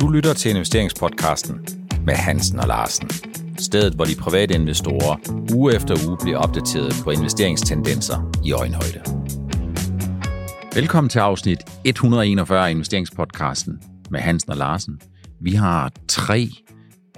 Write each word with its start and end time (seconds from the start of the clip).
Du 0.00 0.08
lytter 0.08 0.34
til 0.34 0.50
investeringspodcasten 0.50 1.66
med 2.06 2.14
Hansen 2.14 2.60
og 2.60 2.68
Larsen. 2.68 3.10
Stedet, 3.58 3.94
hvor 3.94 4.04
de 4.04 4.14
private 4.20 4.54
investorer 4.54 5.16
uge 5.54 5.76
efter 5.76 6.08
uge 6.08 6.18
bliver 6.22 6.38
opdateret 6.38 6.94
på 7.04 7.10
investeringstendenser 7.10 8.40
i 8.44 8.52
øjenhøjde. 8.52 9.00
Velkommen 10.74 11.08
til 11.08 11.18
afsnit 11.18 11.58
141 11.84 12.66
af 12.66 12.70
investeringspodcasten 12.70 13.82
med 14.10 14.20
Hansen 14.20 14.50
og 14.50 14.56
Larsen. 14.56 15.00
Vi 15.40 15.50
har 15.50 15.92
tre 16.08 16.48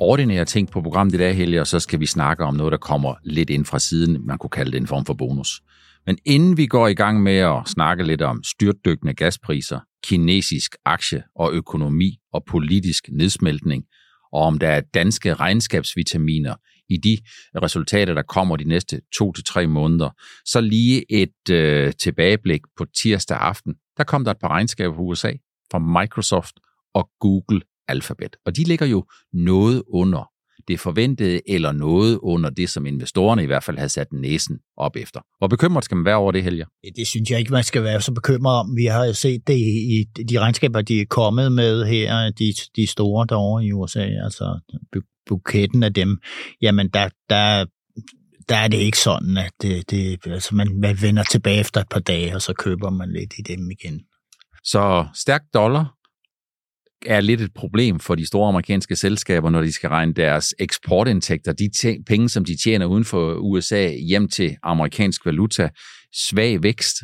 ordinære 0.00 0.44
ting 0.44 0.70
på 0.70 0.80
programmet 0.80 1.14
i 1.14 1.18
dag, 1.18 1.36
Helge, 1.36 1.60
og 1.60 1.66
så 1.66 1.80
skal 1.80 2.00
vi 2.00 2.06
snakke 2.06 2.44
om 2.44 2.54
noget, 2.54 2.72
der 2.72 2.78
kommer 2.78 3.14
lidt 3.24 3.50
ind 3.50 3.64
fra 3.64 3.78
siden. 3.78 4.26
Man 4.26 4.38
kunne 4.38 4.50
kalde 4.50 4.72
det 4.72 4.80
en 4.80 4.86
form 4.86 5.04
for 5.04 5.14
bonus. 5.14 5.62
Men 6.08 6.18
inden 6.24 6.56
vi 6.56 6.66
går 6.66 6.88
i 6.88 6.94
gang 6.94 7.22
med 7.22 7.36
at 7.36 7.62
snakke 7.66 8.04
lidt 8.04 8.22
om 8.22 8.42
styrtdykkende 8.44 9.14
gaspriser, 9.14 9.80
kinesisk 10.04 10.76
aktie 10.84 11.22
og 11.36 11.52
økonomi 11.52 12.18
og 12.32 12.44
politisk 12.44 13.08
nedsmeltning, 13.12 13.84
og 14.32 14.42
om 14.42 14.58
der 14.58 14.68
er 14.68 14.80
danske 14.80 15.34
regnskabsvitaminer 15.34 16.54
i 16.88 16.96
de 16.96 17.18
resultater, 17.62 18.14
der 18.14 18.22
kommer 18.22 18.56
de 18.56 18.64
næste 18.64 19.00
to 19.18 19.32
til 19.32 19.44
tre 19.44 19.66
måneder, 19.66 20.10
så 20.44 20.60
lige 20.60 21.12
et 21.12 21.50
øh, 21.50 21.92
tilbageblik 21.92 22.60
på 22.76 22.86
tirsdag 23.02 23.36
aften. 23.36 23.74
Der 23.96 24.04
kom 24.04 24.24
der 24.24 24.30
et 24.30 24.38
par 24.40 24.48
regnskaber 24.48 24.94
fra 24.94 25.02
USA, 25.02 25.32
fra 25.70 26.00
Microsoft 26.00 26.54
og 26.94 27.10
Google 27.20 27.60
Alphabet. 27.88 28.36
Og 28.46 28.56
de 28.56 28.64
ligger 28.64 28.86
jo 28.86 29.04
noget 29.32 29.82
under 29.88 30.30
det 30.68 30.80
forventede, 30.80 31.40
eller 31.46 31.72
noget 31.72 32.18
under 32.22 32.50
det, 32.50 32.70
som 32.70 32.86
investorerne 32.86 33.42
i 33.42 33.46
hvert 33.46 33.64
fald 33.64 33.76
havde 33.76 33.88
sat 33.88 34.12
næsen 34.12 34.58
op 34.76 34.96
efter. 34.96 35.20
Hvor 35.38 35.48
bekymret 35.48 35.84
skal 35.84 35.96
man 35.96 36.04
være 36.04 36.16
over 36.16 36.32
det, 36.32 36.42
Helge? 36.42 36.64
Det 36.96 37.06
synes 37.06 37.30
jeg 37.30 37.38
ikke, 37.38 37.52
man 37.52 37.64
skal 37.64 37.82
være 37.82 38.00
så 38.00 38.12
bekymret 38.12 38.56
om. 38.56 38.76
Vi 38.76 38.84
har 38.84 39.04
jo 39.04 39.12
set 39.12 39.40
det 39.46 39.58
i 39.58 40.04
de 40.28 40.38
regnskaber, 40.38 40.82
de 40.82 41.00
er 41.00 41.04
kommet 41.10 41.52
med 41.52 41.84
her, 41.84 42.30
de, 42.30 42.52
de 42.76 42.86
store 42.86 43.26
derovre 43.28 43.64
i 43.64 43.72
USA, 43.72 44.04
altså 44.24 44.60
buketten 45.26 45.82
af 45.82 45.94
dem. 45.94 46.18
Jamen, 46.62 46.88
der, 46.88 47.08
der, 47.28 47.64
der 48.48 48.56
er 48.56 48.68
det 48.68 48.78
ikke 48.78 48.98
sådan, 48.98 49.36
at 49.36 49.52
det, 49.62 49.90
det, 49.90 50.26
altså 50.26 50.54
man, 50.54 50.80
man 50.80 50.96
vender 51.02 51.22
tilbage 51.22 51.60
efter 51.60 51.80
et 51.80 51.88
par 51.90 52.00
dage, 52.00 52.34
og 52.34 52.42
så 52.42 52.52
køber 52.52 52.90
man 52.90 53.12
lidt 53.12 53.34
i 53.38 53.42
dem 53.42 53.70
igen. 53.70 54.00
Så 54.64 55.06
stærk 55.14 55.42
dollar, 55.54 55.94
er 57.06 57.20
lidt 57.20 57.40
et 57.40 57.54
problem 57.54 57.98
for 57.98 58.14
de 58.14 58.26
store 58.26 58.48
amerikanske 58.48 58.96
selskaber, 58.96 59.50
når 59.50 59.62
de 59.62 59.72
skal 59.72 59.90
regne 59.90 60.14
deres 60.14 60.54
eksportindtægter, 60.58 61.52
de 61.52 61.70
penge, 62.06 62.28
som 62.28 62.44
de 62.44 62.56
tjener 62.56 62.86
uden 62.86 63.04
for 63.04 63.34
USA, 63.34 63.90
hjem 64.08 64.28
til 64.28 64.56
amerikansk 64.62 65.26
valuta, 65.26 65.68
svag 66.14 66.62
vækst, 66.62 66.96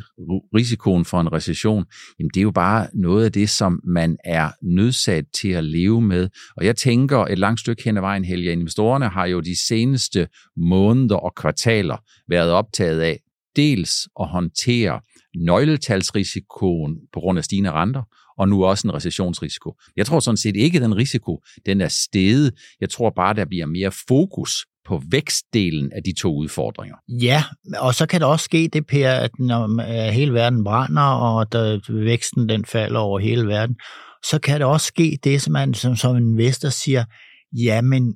risikoen 0.55 1.05
for 1.05 1.21
en 1.21 1.33
recession, 1.33 1.85
jamen 2.19 2.29
det 2.33 2.39
er 2.39 2.43
jo 2.43 2.51
bare 2.51 2.87
noget 2.93 3.25
af 3.25 3.31
det, 3.31 3.49
som 3.49 3.79
man 3.83 4.17
er 4.25 4.49
nødsat 4.61 5.25
til 5.41 5.49
at 5.49 5.63
leve 5.63 6.01
med. 6.01 6.29
Og 6.57 6.65
jeg 6.65 6.75
tænker 6.75 7.19
et 7.19 7.39
langt 7.39 7.59
stykke 7.59 7.83
hen 7.83 7.97
ad 7.97 8.01
vejen, 8.01 8.25
Helge, 8.25 8.51
investorerne 8.51 9.07
har 9.07 9.25
jo 9.25 9.39
de 9.39 9.67
seneste 9.67 10.27
måneder 10.57 11.15
og 11.15 11.35
kvartaler 11.35 11.97
været 12.29 12.51
optaget 12.51 13.01
af 13.01 13.19
dels 13.55 14.07
at 14.19 14.27
håndtere 14.27 15.01
nøgletalsrisikoen 15.35 16.95
på 17.13 17.19
grund 17.19 17.37
af 17.37 17.43
stigende 17.43 17.71
renter, 17.71 18.03
og 18.37 18.49
nu 18.49 18.65
også 18.65 18.87
en 18.87 18.93
recessionsrisiko. 18.93 19.73
Jeg 19.97 20.05
tror 20.05 20.19
sådan 20.19 20.37
set 20.37 20.55
ikke, 20.55 20.75
at 20.75 20.81
den 20.81 20.95
risiko 20.95 21.43
den 21.65 21.81
er 21.81 21.87
steget. 21.87 22.53
Jeg 22.81 22.89
tror 22.89 23.09
bare, 23.15 23.33
der 23.33 23.45
bliver 23.45 23.65
mere 23.65 23.91
fokus 24.07 24.65
på 24.85 25.01
vækstdelen 25.09 25.91
af 25.91 26.03
de 26.03 26.13
to 26.13 26.35
udfordringer. 26.35 26.95
Ja, 27.21 27.43
og 27.77 27.95
så 27.95 28.05
kan 28.05 28.21
det 28.21 28.27
også 28.27 28.43
ske 28.43 28.69
det, 28.73 28.87
Per, 28.87 29.11
at 29.11 29.31
når 29.39 29.81
øh, 29.81 30.13
hele 30.13 30.33
verden 30.33 30.63
brænder, 30.63 31.01
og 31.01 31.51
der, 31.51 31.93
væksten 32.03 32.49
den 32.49 32.65
falder 32.65 32.99
over 32.99 33.19
hele 33.19 33.47
verden, 33.47 33.75
så 34.23 34.39
kan 34.39 34.59
det 34.59 34.67
også 34.67 34.87
ske 34.87 35.17
det, 35.23 35.41
som 35.41 35.53
man 35.53 35.73
som, 35.73 35.95
som 35.95 36.17
investor 36.17 36.69
siger, 36.69 37.05
ja, 37.53 37.81
men 37.81 38.15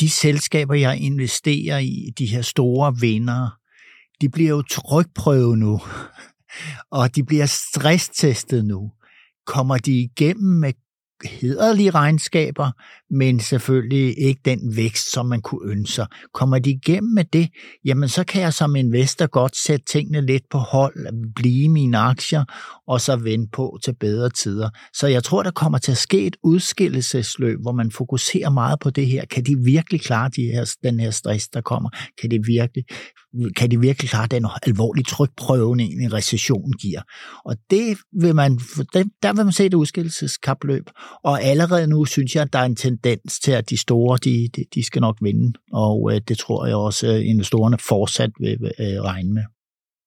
de 0.00 0.10
selskaber, 0.10 0.74
jeg 0.74 0.98
investerer 0.98 1.78
i, 1.78 2.12
de 2.18 2.26
her 2.26 2.42
store 2.42 2.94
vinder, 3.00 3.48
de 4.20 4.28
bliver 4.28 4.50
jo 4.50 4.62
trykprøvet 4.62 5.58
nu, 5.58 5.80
og 6.98 7.16
de 7.16 7.24
bliver 7.24 7.46
stresstestet 7.46 8.64
nu 8.64 8.90
kommer 9.46 9.78
de 9.78 9.92
igennem 9.92 10.58
med 10.60 10.72
hederlige 11.24 11.90
regnskaber, 11.90 12.70
men 13.10 13.40
selvfølgelig 13.40 14.18
ikke 14.18 14.40
den 14.44 14.76
vækst, 14.76 15.12
som 15.12 15.26
man 15.26 15.42
kunne 15.42 15.72
ønske 15.72 15.94
sig. 15.94 16.06
Kommer 16.34 16.58
de 16.58 16.70
igennem 16.70 17.14
med 17.14 17.24
det, 17.24 17.48
jamen 17.84 18.08
så 18.08 18.24
kan 18.24 18.42
jeg 18.42 18.54
som 18.54 18.76
investor 18.76 19.26
godt 19.26 19.56
sætte 19.56 19.84
tingene 19.84 20.26
lidt 20.26 20.42
på 20.50 20.58
hold, 20.58 21.32
blive 21.34 21.68
mine 21.68 21.98
aktier, 21.98 22.44
og 22.86 23.00
så 23.00 23.16
vende 23.16 23.48
på 23.52 23.78
til 23.84 23.94
bedre 24.00 24.30
tider. 24.30 24.70
Så 24.94 25.06
jeg 25.06 25.24
tror, 25.24 25.42
der 25.42 25.50
kommer 25.50 25.78
til 25.78 25.92
at 25.92 25.98
ske 25.98 26.26
et 26.26 26.36
udskillelsesløb, 26.42 27.58
hvor 27.62 27.72
man 27.72 27.90
fokuserer 27.90 28.50
meget 28.50 28.80
på 28.80 28.90
det 28.90 29.06
her. 29.06 29.24
Kan 29.24 29.44
de 29.44 29.56
virkelig 29.64 30.00
klare 30.00 30.30
de 30.36 30.42
her, 30.42 30.74
den 30.82 31.00
her 31.00 31.10
stress, 31.10 31.48
der 31.48 31.60
kommer? 31.60 31.90
Kan 32.20 32.30
de 32.30 32.38
virkelig 32.46 32.84
kan 33.56 33.70
de 33.70 33.80
virkelig 33.80 34.10
klare 34.10 34.26
den 34.26 34.46
alvorlige 34.62 35.04
trykprøven, 35.04 35.80
en 35.80 36.12
recession 36.12 36.72
giver. 36.72 37.00
Og 37.44 37.56
det 37.70 37.98
vil 38.20 38.34
man, 38.34 38.58
der 39.22 39.32
vil 39.32 39.44
man 39.44 39.52
se 39.52 39.66
et 39.66 39.74
udskillelseskapløb. 39.74 40.90
Og 41.24 41.42
allerede 41.42 41.86
nu 41.86 42.04
synes 42.04 42.34
jeg, 42.34 42.42
at 42.42 42.52
der 42.52 42.58
er 42.58 42.64
en 42.64 42.76
tendens 42.76 42.99
til, 43.42 43.52
at 43.52 43.70
de 43.70 43.76
store, 43.76 44.18
de, 44.24 44.48
de, 44.56 44.64
de 44.74 44.82
skal 44.82 45.00
nok 45.00 45.18
vinde. 45.20 45.58
Og 45.72 46.10
øh, 46.14 46.20
det 46.28 46.38
tror 46.38 46.66
jeg 46.66 46.76
også, 46.76 47.06
at 47.06 47.22
investorerne 47.22 47.78
fortsat 47.78 48.30
vil 48.40 48.52
øh, 48.52 49.02
regne 49.02 49.32
med. 49.32 49.42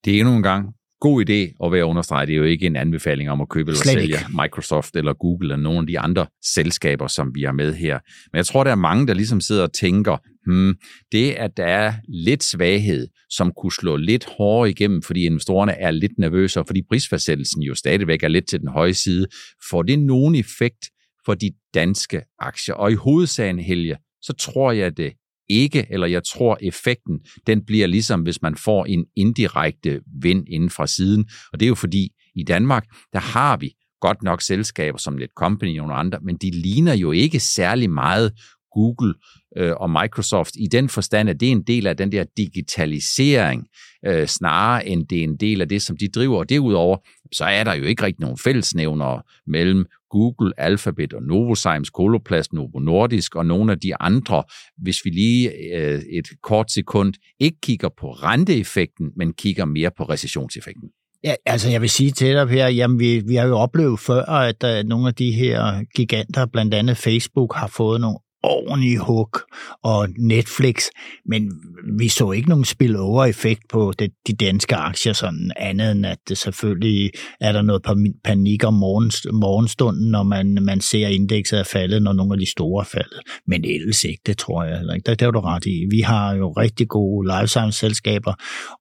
Det 0.06 0.16
er 0.16 0.20
endnu 0.20 0.36
en 0.36 0.44
gang 0.44 0.74
god 1.04 1.30
idé 1.30 1.66
at 1.66 1.72
være 1.72 1.86
understreget. 1.86 2.28
Det 2.28 2.34
er 2.34 2.38
jo 2.38 2.44
ikke 2.44 2.66
en 2.66 2.76
anbefaling 2.76 3.30
om 3.30 3.42
at 3.42 3.50
købe 3.50 3.72
eller 3.72 3.82
Slet 3.82 3.94
sælge 3.94 4.06
ikke. 4.06 4.26
Microsoft 4.42 4.96
eller 4.96 5.14
Google 5.14 5.46
eller 5.46 5.64
nogle 5.64 5.80
af 5.80 5.88
de 5.88 6.00
andre 6.00 6.26
selskaber, 6.46 7.08
som 7.08 7.36
vi 7.36 7.44
har 7.44 7.52
med 7.52 7.74
her. 7.74 8.00
Men 8.32 8.38
jeg 8.38 8.46
tror, 8.46 8.64
der 8.64 8.72
er 8.72 8.76
mange, 8.76 9.08
der 9.08 9.14
ligesom 9.14 9.42
sidder 9.42 9.64
og 9.64 9.74
tænker, 9.74 10.18
hmm, 10.46 10.76
det 11.12 11.32
at 11.32 11.52
der 11.58 11.66
er 11.66 11.94
lidt 12.08 12.44
svaghed, 12.44 13.08
som 13.30 13.52
kunne 13.62 13.72
slå 13.72 13.96
lidt 13.96 14.26
hårdere 14.38 14.70
igennem, 14.70 15.02
fordi 15.02 15.26
investorerne 15.26 15.72
er 15.72 15.92
lidt 15.92 16.12
nervøse, 16.18 16.60
og 16.60 16.68
fordi 16.68 16.82
prisfastsættelsen 16.90 17.62
jo 17.62 17.76
stadigvæk 17.76 18.24
er 18.24 18.28
lidt 18.28 18.48
til 18.50 18.60
den 18.60 18.68
høje 18.68 18.94
side, 18.94 19.28
får 19.70 19.82
det 19.82 20.00
nogen 20.00 20.36
effekt 20.36 20.86
for 21.26 21.34
de 21.34 21.52
danske 21.74 22.22
aktier? 22.40 22.76
Og 22.76 22.92
i 22.92 22.96
hovedsagen, 22.96 23.60
Helge, 23.60 23.98
så 24.22 24.34
tror 24.34 24.72
jeg 24.72 24.98
det 24.98 25.14
ikke, 25.50 25.88
eller 25.90 26.08
jeg 26.08 26.24
tror 26.24 26.58
effekten, 26.62 27.20
den 27.48 27.66
bliver 27.66 27.88
ligesom, 27.88 28.22
hvis 28.22 28.42
man 28.42 28.56
får 28.56 28.86
en 28.86 29.06
indirekte 29.16 30.02
vind 30.22 30.46
inden 30.50 30.70
fra 30.70 30.88
siden. 30.88 31.30
Og 31.54 31.60
det 31.60 31.66
er 31.66 31.70
jo 31.70 31.76
fordi, 31.76 32.10
i 32.36 32.44
Danmark, 32.44 32.86
der 33.14 33.20
har 33.20 33.58
vi 33.58 33.74
godt 34.02 34.24
nok 34.24 34.42
selskaber 34.42 34.98
som 34.98 35.14
Netcompany 35.14 35.80
og 35.80 35.88
nogle 35.88 36.00
andre, 36.00 36.20
men 36.22 36.38
de 36.38 36.52
ligner 36.52 36.94
jo 36.94 37.12
ikke 37.12 37.40
særlig 37.40 37.90
meget 37.90 38.34
Google 38.74 39.14
øh, 39.58 39.74
og 39.76 39.90
Microsoft 39.90 40.52
i 40.56 40.68
den 40.72 40.90
forstand, 40.90 41.30
at 41.30 41.40
det 41.40 41.48
er 41.48 41.52
en 41.52 41.64
del 41.64 41.88
af 41.88 41.98
den 41.98 42.12
der 42.12 42.24
digitalisering, 42.38 43.68
øh, 44.06 44.28
snarere 44.28 44.88
end 44.88 45.08
det 45.08 45.20
er 45.20 45.24
en 45.24 45.38
del 45.38 45.62
af 45.62 45.70
det, 45.70 45.82
som 45.82 45.98
de 45.98 46.08
driver. 46.08 46.38
Og 46.38 46.50
derudover, 46.50 46.98
så 47.34 47.46
er 47.46 47.64
der 47.64 47.74
jo 47.74 47.84
ikke 47.84 48.04
rigtig 48.04 48.22
nogen 48.22 48.38
fællesnævner 48.38 49.22
mellem 49.48 49.86
Google, 50.10 50.54
Alphabet 50.58 51.14
og 51.14 51.24
Novozymes, 51.24 51.88
Coloplast, 51.88 52.54
Novo 52.54 52.80
Nordisk 52.80 53.36
og 53.36 53.46
nogle 53.46 53.72
af 53.72 53.80
de 53.80 53.96
andre, 53.96 54.44
hvis 54.78 55.06
vi 55.06 55.10
lige 55.10 55.52
øh, 55.76 56.02
et 56.12 56.28
kort 56.44 56.72
sekund 56.72 57.14
ikke 57.40 57.58
kigger 57.62 57.90
på 58.00 58.12
renteeffekten, 58.12 59.12
men 59.18 59.34
kigger 59.34 59.66
mere 59.66 59.92
på 59.98 60.04
recessionseffekten. 60.04 60.90
Ja, 61.24 61.34
altså 61.46 61.70
jeg 61.70 61.82
vil 61.82 61.90
sige 61.90 62.12
til 62.12 62.34
dig 62.34 62.48
her, 62.48 62.68
jamen 62.68 63.00
vi, 63.00 63.20
vi 63.28 63.36
har 63.36 63.48
jo 63.48 63.58
oplevet 63.58 64.00
før, 64.00 64.26
at 64.26 64.64
uh, 64.64 64.90
nogle 64.90 65.08
af 65.08 65.16
de 65.16 65.32
her 65.32 65.84
giganter, 65.96 66.46
blandt 66.46 66.74
andet 66.74 66.98
Facebook, 66.98 67.56
har 67.56 67.68
fået 67.68 68.02
nogle 68.02 68.18
ordentlig 68.44 68.98
hook 68.98 69.42
og 69.84 70.08
Netflix, 70.20 70.84
men 71.26 71.52
vi 71.98 72.08
så 72.08 72.32
ikke 72.32 72.50
nogen 72.50 72.66
spillover-effekt 72.66 73.62
på 73.70 73.94
det, 74.00 74.12
de 74.28 74.34
danske 74.34 74.76
aktier, 74.76 75.14
sådan 75.14 75.52
andet 75.56 75.92
end 75.92 76.06
at 76.06 76.18
det 76.30 76.38
selvfølgelig 76.38 77.12
er 77.42 77.52
der 77.52 77.62
noget 77.62 77.82
panik 78.24 78.64
om 78.64 78.74
morgenstunden, 78.74 80.12
når 80.12 80.24
man, 80.24 80.58
man 80.62 80.82
ser 80.82 81.08
indekset 81.08 81.60
er 81.60 81.64
faldet, 81.64 82.02
når 82.02 82.14
nogle 82.14 82.34
af 82.34 82.40
de 82.40 82.52
store 82.52 82.82
er 82.82 82.90
faldet. 82.92 83.20
Men 83.48 83.66
ellers 83.66 84.04
ikke, 84.04 84.22
det 84.26 84.38
tror 84.38 84.64
jeg 84.64 84.78
heller 84.78 84.94
ikke. 84.94 85.10
Det, 85.10 85.20
det 85.20 85.26
er 85.26 85.32
du 85.32 85.40
ret 85.40 85.66
i. 85.66 85.86
Vi 85.92 86.00
har 86.00 86.36
jo 86.36 86.52
rigtig 86.52 86.88
gode 86.88 87.28
life 87.28 87.48
science-selskaber, 87.48 88.34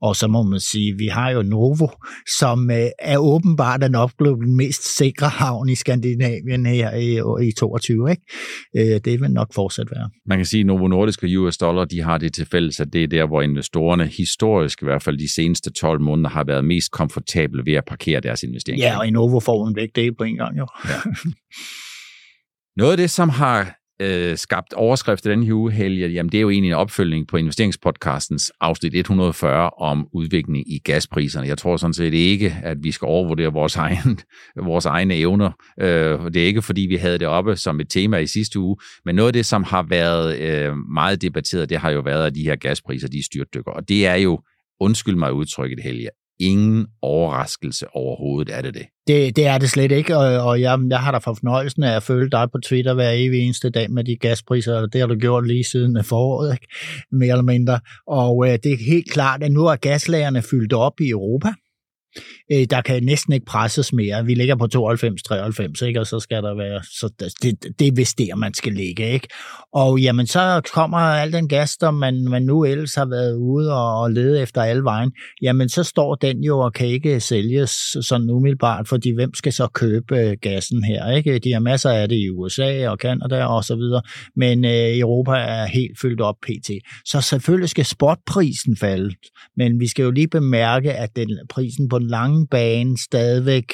og 0.02 0.16
så 0.16 0.26
må 0.26 0.42
man 0.42 0.60
sige, 0.60 0.94
vi 0.98 1.06
har 1.06 1.31
jo 1.31 1.42
Novo, 1.42 1.88
som 2.38 2.70
øh, 2.70 2.86
er 2.98 3.19
åbenbart 3.19 3.81
den 3.81 3.94
oplevet 3.94 4.48
mest 4.48 4.96
sikre 4.96 5.28
havn 5.28 5.69
i 5.69 5.75
Skandinavien 5.75 6.66
her 6.66 6.94
i, 6.94 7.46
i 7.48 7.52
22. 7.52 8.10
Ikke? 8.10 8.22
Øh, 8.76 9.00
det 9.04 9.20
vel 9.20 9.31
nok 9.31 9.51
fortsat 9.54 9.90
være. 9.90 10.10
Man 10.26 10.38
kan 10.38 10.46
sige, 10.46 10.60
at 10.60 10.66
Novo 10.66 10.88
Nordisk 10.88 11.22
og 11.22 11.28
US 11.37 11.58
Dollar, 11.58 11.84
de 11.84 12.00
har 12.00 12.19
det 12.19 12.34
til 12.34 12.46
fælles, 12.46 12.81
at 12.81 12.93
det 12.93 13.02
er 13.02 13.08
der, 13.08 13.26
hvor 13.26 13.43
investorerne 13.43 14.06
historisk, 14.06 14.82
i 14.82 14.84
hvert 14.84 15.02
fald 15.02 15.19
de 15.19 15.34
seneste 15.34 15.72
12 15.72 16.00
måneder, 16.00 16.31
har 16.31 16.44
været 16.44 16.64
mest 16.64 16.90
komfortable 16.90 17.62
ved 17.66 17.75
at 17.75 17.84
parkere 17.84 18.20
deres 18.20 18.43
investeringer. 18.43 18.87
Ja, 18.87 18.99
og 18.99 19.06
i 19.06 19.10
Novo 19.10 19.40
får 19.40 19.69
en 19.69 19.76
væk 19.76 19.88
det 19.94 20.16
på 20.16 20.25
en 20.25 20.37
gang 20.37 20.58
jo. 20.58 20.66
Ja. 20.88 21.10
Noget 22.76 22.90
af 22.90 22.96
det, 22.96 23.10
som 23.10 23.28
har 23.28 23.81
øh, 24.00 24.36
skabt 24.36 24.72
overskrift 24.72 25.24
den 25.24 25.42
her 25.42 25.54
uge, 25.54 25.72
Helge, 25.72 26.08
jamen 26.08 26.32
det 26.32 26.38
er 26.38 26.42
jo 26.42 26.50
egentlig 26.50 26.70
en 26.70 26.76
opfølgning 26.76 27.28
på 27.28 27.36
investeringspodcastens 27.36 28.52
afsnit 28.60 28.94
140 28.94 29.70
om 29.70 30.08
udviklingen 30.12 30.64
i 30.66 30.78
gaspriserne. 30.78 31.46
Jeg 31.46 31.58
tror 31.58 31.76
sådan 31.76 31.94
set 31.94 32.14
ikke, 32.14 32.56
at 32.62 32.76
vi 32.82 32.92
skal 32.92 33.06
overvurdere 33.06 33.52
vores, 33.52 33.76
egen, 33.76 34.20
vores 34.70 34.86
egne 34.86 35.14
evner. 35.14 35.50
Øh, 35.80 36.20
det 36.24 36.36
er 36.36 36.46
ikke, 36.46 36.62
fordi 36.62 36.80
vi 36.80 36.96
havde 36.96 37.18
det 37.18 37.28
oppe 37.28 37.56
som 37.56 37.80
et 37.80 37.90
tema 37.90 38.16
i 38.16 38.26
sidste 38.26 38.58
uge, 38.60 38.76
men 39.04 39.14
noget 39.14 39.28
af 39.28 39.32
det, 39.32 39.46
som 39.46 39.62
har 39.62 39.82
været 39.82 40.38
øh, 40.38 40.76
meget 40.76 41.22
debatteret, 41.22 41.70
det 41.70 41.78
har 41.78 41.90
jo 41.90 42.00
været, 42.00 42.26
at 42.26 42.34
de 42.34 42.42
her 42.42 42.56
gaspriser, 42.56 43.08
de 43.08 43.24
styrtdykker. 43.24 43.70
Og 43.70 43.88
det 43.88 44.06
er 44.06 44.14
jo, 44.14 44.40
undskyld 44.80 45.16
mig 45.16 45.32
udtrykket, 45.32 45.80
Helge, 45.82 46.08
ingen 46.40 46.87
overraskelse 47.02 47.87
overhovedet, 47.93 48.55
er 48.55 48.62
det 48.62 48.75
det? 48.75 48.87
Det, 49.06 49.37
det 49.37 49.46
er 49.46 49.58
det 49.58 49.70
slet 49.70 49.93
ikke, 49.93 50.17
og, 50.17 50.49
og 50.49 50.61
jeg, 50.61 50.79
jeg 50.90 50.99
har 50.99 51.12
da 51.12 51.19
for 51.19 51.34
fornøjelsen 51.34 51.82
af 51.82 51.96
at 51.96 52.02
følge 52.02 52.31
dig 52.31 52.49
på 52.52 52.58
Twitter 52.58 52.94
hver 52.94 53.11
evig 53.11 53.40
eneste 53.40 53.70
dag 53.70 53.90
med 53.90 54.05
de 54.05 54.17
gaspriser, 54.17 54.75
og 54.75 54.93
det 54.93 55.00
har 55.00 55.08
du 55.08 55.14
gjort 55.14 55.46
lige 55.46 55.64
siden 55.64 56.05
foråret, 56.05 56.52
ikke? 56.52 56.67
mere 57.12 57.31
eller 57.31 57.43
mindre. 57.43 57.81
Og 58.06 58.49
øh, 58.49 58.58
det 58.62 58.73
er 58.73 58.84
helt 58.87 59.11
klart, 59.11 59.43
at 59.43 59.52
nu 59.52 59.67
er 59.67 59.76
gaslagerne 59.76 60.43
fyldt 60.43 60.73
op 60.73 61.00
i 61.00 61.08
Europa, 61.08 61.49
øh, 62.52 62.66
der 62.70 62.80
kan 62.80 63.02
næsten 63.02 63.32
ikke 63.32 63.46
presses 63.46 63.92
mere. 63.92 64.24
Vi 64.24 64.34
ligger 64.34 64.56
på 64.56 64.68
92-93, 64.74 65.86
ikke? 65.86 66.00
og 66.00 66.06
så 66.06 66.20
skal 66.20 66.42
der 66.42 66.54
være, 66.56 66.82
så 66.82 67.10
det, 67.42 67.78
det 67.78 67.88
er 67.88 67.92
vist 67.96 68.18
der, 68.18 68.36
man 68.36 68.54
skal 68.54 68.72
ligge. 68.72 69.12
Ikke? 69.12 69.28
Og 69.72 70.00
jamen, 70.00 70.26
så 70.26 70.70
kommer 70.74 70.98
al 70.98 71.32
den 71.32 71.48
gas, 71.48 71.76
der 71.76 71.90
man, 71.90 72.24
man 72.24 72.42
nu 72.42 72.64
ellers 72.64 72.94
har 72.94 73.06
været 73.06 73.36
ude 73.36 73.72
og, 73.72 74.00
og 74.00 74.10
lede 74.10 74.42
efter 74.42 74.62
alle 74.62 74.84
vejen, 74.84 75.12
jamen 75.42 75.68
så 75.68 75.84
står 75.84 76.14
den 76.14 76.44
jo 76.44 76.58
og 76.58 76.72
kan 76.72 76.86
ikke 76.86 77.20
sælges 77.20 77.70
sådan 78.00 78.30
umiddelbart, 78.30 78.88
fordi 78.88 79.10
hvem 79.10 79.34
skal 79.34 79.52
så 79.52 79.66
købe 79.66 80.18
øh, 80.18 80.36
gassen 80.42 80.84
her? 80.84 81.10
Ikke? 81.10 81.38
De 81.38 81.52
har 81.52 81.60
masser 81.60 81.90
af 81.90 82.08
det 82.08 82.16
i 82.16 82.30
USA 82.30 82.88
og 82.88 82.98
Kanada 82.98 83.44
og 83.44 83.64
så 83.64 83.76
videre, 83.76 84.02
men 84.36 84.64
øh, 84.64 84.98
Europa 84.98 85.32
er 85.32 85.66
helt 85.66 86.00
fyldt 86.00 86.20
op 86.20 86.36
pt. 86.42 86.70
Så 87.04 87.20
selvfølgelig 87.20 87.68
skal 87.68 87.84
spotprisen 87.84 88.76
falde, 88.76 89.14
men 89.56 89.80
vi 89.80 89.88
skal 89.88 90.02
jo 90.02 90.10
lige 90.10 90.28
bemærke, 90.28 90.92
at 90.92 91.16
den 91.16 91.38
prisen 91.48 91.88
på 91.88 91.98
den 92.02 92.10
lange 92.10 92.46
bane 92.46 92.99
stadigvæk 92.99 93.64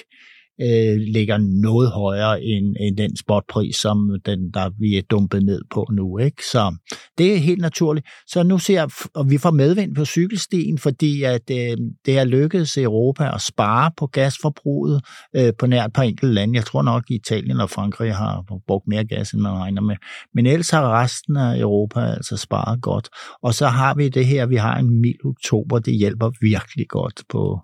øh, 0.63 0.97
ligger 1.15 1.39
noget 1.63 1.91
højere 1.91 2.43
end, 2.43 2.77
end 2.81 2.97
den 2.97 3.17
spotpris, 3.17 3.77
som 3.77 4.11
den, 4.27 4.51
der 4.55 4.71
vi 4.81 4.97
er 4.97 5.03
dumpet 5.11 5.45
ned 5.45 5.63
på 5.71 5.87
nu. 5.93 6.19
Ikke? 6.19 6.43
Så 6.53 6.77
det 7.19 7.35
er 7.35 7.37
helt 7.37 7.61
naturligt. 7.61 8.07
Så 8.27 8.43
nu 8.43 8.59
ser 8.59 9.09
og 9.15 9.31
vi 9.31 9.39
får 9.39 9.51
medvind 9.51 9.95
på 9.95 10.05
cykelstien, 10.05 10.79
fordi 10.79 11.23
at 11.23 11.51
øh, 11.51 11.77
det 12.07 12.19
er 12.19 12.25
lykkedes 12.25 12.79
Europa 12.79 13.31
at 13.35 13.41
spare 13.41 13.91
på 13.97 14.07
gasforbruget 14.07 15.05
øh, 15.37 15.53
på 15.59 15.67
nær 15.67 15.85
et 15.85 15.93
par 15.93 16.03
enkelte 16.03 16.35
lande. 16.35 16.57
Jeg 16.57 16.65
tror 16.65 16.83
nok, 16.83 17.03
at 17.11 17.15
Italien 17.15 17.61
og 17.61 17.71
Frankrig 17.71 18.15
har 18.15 18.45
brugt 18.67 18.89
mere 18.89 19.05
gas, 19.05 19.31
end 19.31 19.41
man 19.41 19.53
regner 19.53 19.83
med. 19.83 19.97
Men 20.35 20.47
ellers 20.47 20.71
har 20.71 21.03
resten 21.03 21.37
af 21.37 21.59
Europa 21.59 22.01
altså 22.01 22.37
sparet 22.37 22.83
godt. 22.83 23.09
Og 23.43 23.55
så 23.55 23.67
har 23.67 23.95
vi 23.95 24.09
det 24.09 24.27
her, 24.27 24.47
vi 24.47 24.57
har 24.57 24.79
en 24.79 25.01
mild 25.01 25.25
oktober, 25.25 25.79
det 25.79 25.95
hjælper 25.95 26.31
virkelig 26.41 26.89
godt 26.89 27.23
på, 27.29 27.61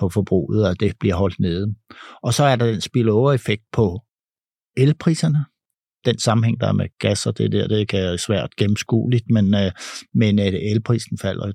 på 0.00 0.08
forbruget, 0.08 0.68
og 0.68 0.80
det 0.80 0.92
bliver 1.00 1.14
holdt 1.14 1.40
nede. 1.40 1.74
Og 2.22 2.34
så 2.34 2.44
er 2.44 2.56
der 2.56 2.66
den 2.66 2.80
spillover-effekt 2.80 3.62
på 3.72 4.00
elpriserne. 4.76 5.44
Den 6.04 6.18
sammenhæng, 6.18 6.60
der 6.60 6.68
er 6.68 6.72
med 6.72 6.86
gas 6.98 7.26
og 7.26 7.38
det 7.38 7.52
der, 7.52 7.68
det 7.68 7.88
kan 7.88 8.02
være 8.02 8.18
svært 8.18 8.56
gennemskueligt, 8.56 9.30
men, 9.30 9.54
øh, 9.54 9.70
men 10.14 10.38
øh, 10.38 10.46
elprisen 10.46 11.18
falder 11.18 11.46
jo 11.46 11.52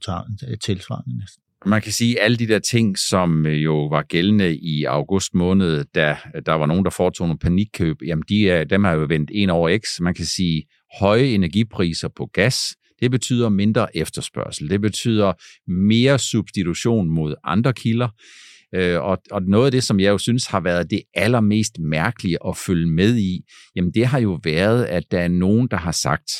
øh, 0.48 0.58
tilsvarende 0.58 1.18
næsten. 1.18 1.44
Man 1.66 1.82
kan 1.82 1.92
sige, 1.92 2.20
at 2.20 2.26
alle 2.26 2.38
de 2.38 2.48
der 2.48 2.60
ting, 2.60 2.98
som 2.98 3.46
øh, 3.46 3.64
jo 3.64 3.86
var 3.86 4.04
gældende 4.04 4.58
i 4.58 4.84
august 4.84 5.34
måned, 5.34 5.86
da 5.96 6.18
der 6.46 6.54
var 6.54 6.66
nogen, 6.66 6.84
der 6.84 6.90
foretog 6.90 7.28
nogle 7.28 7.40
panikkøb, 7.40 7.98
jamen 8.08 8.24
de 8.30 8.50
er, 8.50 8.64
dem 8.64 8.84
har 8.84 8.94
jo 8.94 9.06
vendt 9.10 9.32
en 9.34 9.50
over 9.50 9.78
x. 9.78 10.00
Man 10.00 10.14
kan 10.14 10.26
sige, 10.26 10.64
høje 11.00 11.24
energipriser 11.26 12.10
på 12.18 12.26
gas, 12.34 12.77
det 13.02 13.12
betyder 13.12 13.50
mindre 13.50 13.98
efterspørgsel. 13.98 14.70
Det 14.70 14.82
betyder 14.82 15.34
mere 15.72 16.20
substitution 16.20 17.10
mod 17.10 17.36
andre 17.44 17.74
kilder. 17.74 18.10
Øh, 18.76 19.02
og, 19.02 19.18
og 19.32 19.42
noget 19.44 19.66
af 19.66 19.72
det, 19.72 19.84
som 19.84 20.00
jeg 20.00 20.10
jo 20.10 20.18
synes 20.18 20.46
har 20.46 20.60
været 20.60 20.90
det 20.90 21.02
allermest 21.14 21.80
mærkelige 21.80 22.38
at 22.48 22.58
følge 22.58 22.88
med 22.88 23.18
i, 23.18 23.42
jamen 23.76 23.92
det 23.94 24.06
har 24.06 24.20
jo 24.20 24.40
været, 24.44 24.86
at 24.86 25.12
der 25.12 25.20
er 25.20 25.28
nogen, 25.28 25.68
der 25.68 25.78
har 25.78 25.92
sagt, 25.92 26.32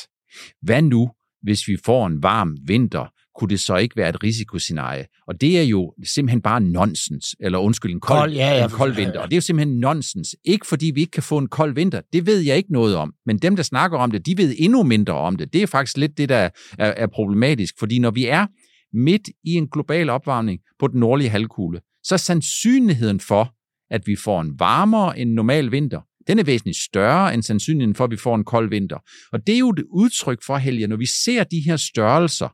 hvad 0.62 0.82
nu, 0.82 1.10
hvis 1.42 1.68
vi 1.68 1.76
får 1.84 2.06
en 2.06 2.22
varm 2.22 2.56
vinter, 2.66 3.12
kunne 3.38 3.48
det 3.48 3.60
så 3.60 3.76
ikke 3.76 3.96
være 3.96 4.08
et 4.08 4.22
risikoscenarie? 4.22 5.06
Og 5.28 5.40
det 5.40 5.58
er 5.58 5.62
jo 5.62 5.94
simpelthen 6.04 6.42
bare 6.42 6.60
nonsens, 6.60 7.36
eller 7.40 7.58
undskyld, 7.58 7.92
en 7.92 8.00
kold, 8.00 8.18
kold, 8.18 8.32
ja, 8.32 8.56
ja, 8.56 8.64
en 8.64 8.70
kold 8.70 8.94
vinter. 8.94 9.20
Og 9.20 9.30
det 9.30 9.32
er 9.32 9.36
jo 9.36 9.40
simpelthen 9.40 9.80
nonsens. 9.80 10.36
Ikke 10.44 10.66
fordi 10.66 10.92
vi 10.94 11.00
ikke 11.00 11.10
kan 11.10 11.22
få 11.22 11.38
en 11.38 11.48
kold 11.48 11.74
vinter, 11.74 12.00
det 12.12 12.26
ved 12.26 12.40
jeg 12.40 12.56
ikke 12.56 12.72
noget 12.72 12.96
om. 12.96 13.12
Men 13.26 13.38
dem, 13.38 13.56
der 13.56 13.62
snakker 13.62 13.98
om 13.98 14.10
det, 14.10 14.26
de 14.26 14.36
ved 14.36 14.54
endnu 14.58 14.82
mindre 14.82 15.14
om 15.14 15.36
det. 15.36 15.52
Det 15.52 15.62
er 15.62 15.66
faktisk 15.66 15.96
lidt 15.96 16.18
det, 16.18 16.28
der 16.28 16.36
er, 16.36 16.50
er 16.78 17.06
problematisk. 17.06 17.74
Fordi 17.78 17.98
når 17.98 18.10
vi 18.10 18.26
er 18.26 18.46
midt 18.92 19.28
i 19.44 19.54
en 19.54 19.68
global 19.68 20.10
opvarmning 20.10 20.60
på 20.78 20.86
den 20.86 21.00
nordlige 21.00 21.30
halvkugle, 21.30 21.80
så 22.02 22.14
er 22.14 22.18
sandsynligheden 22.18 23.20
for, 23.20 23.54
at 23.90 24.06
vi 24.06 24.16
får 24.16 24.40
en 24.40 24.54
varmere 24.58 25.18
end 25.18 25.30
normal 25.30 25.72
vinter, 25.72 26.00
den 26.28 26.38
er 26.38 26.44
væsentligt 26.44 26.78
større 26.78 27.34
end 27.34 27.42
sandsynligheden 27.42 27.94
for, 27.94 28.04
at 28.04 28.10
vi 28.10 28.16
får 28.16 28.34
en 28.34 28.44
kold 28.44 28.70
vinter. 28.70 28.98
Og 29.32 29.46
det 29.46 29.54
er 29.54 29.58
jo 29.58 29.70
et 29.70 29.84
udtryk 29.90 30.38
for, 30.46 30.56
Helge, 30.56 30.86
når 30.86 30.96
vi 30.96 31.06
ser 31.06 31.44
de 31.44 31.60
her 31.60 31.76
størrelser, 31.76 32.48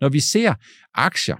når 0.00 0.08
vi 0.08 0.20
ser 0.20 0.54
aktier, 0.94 1.36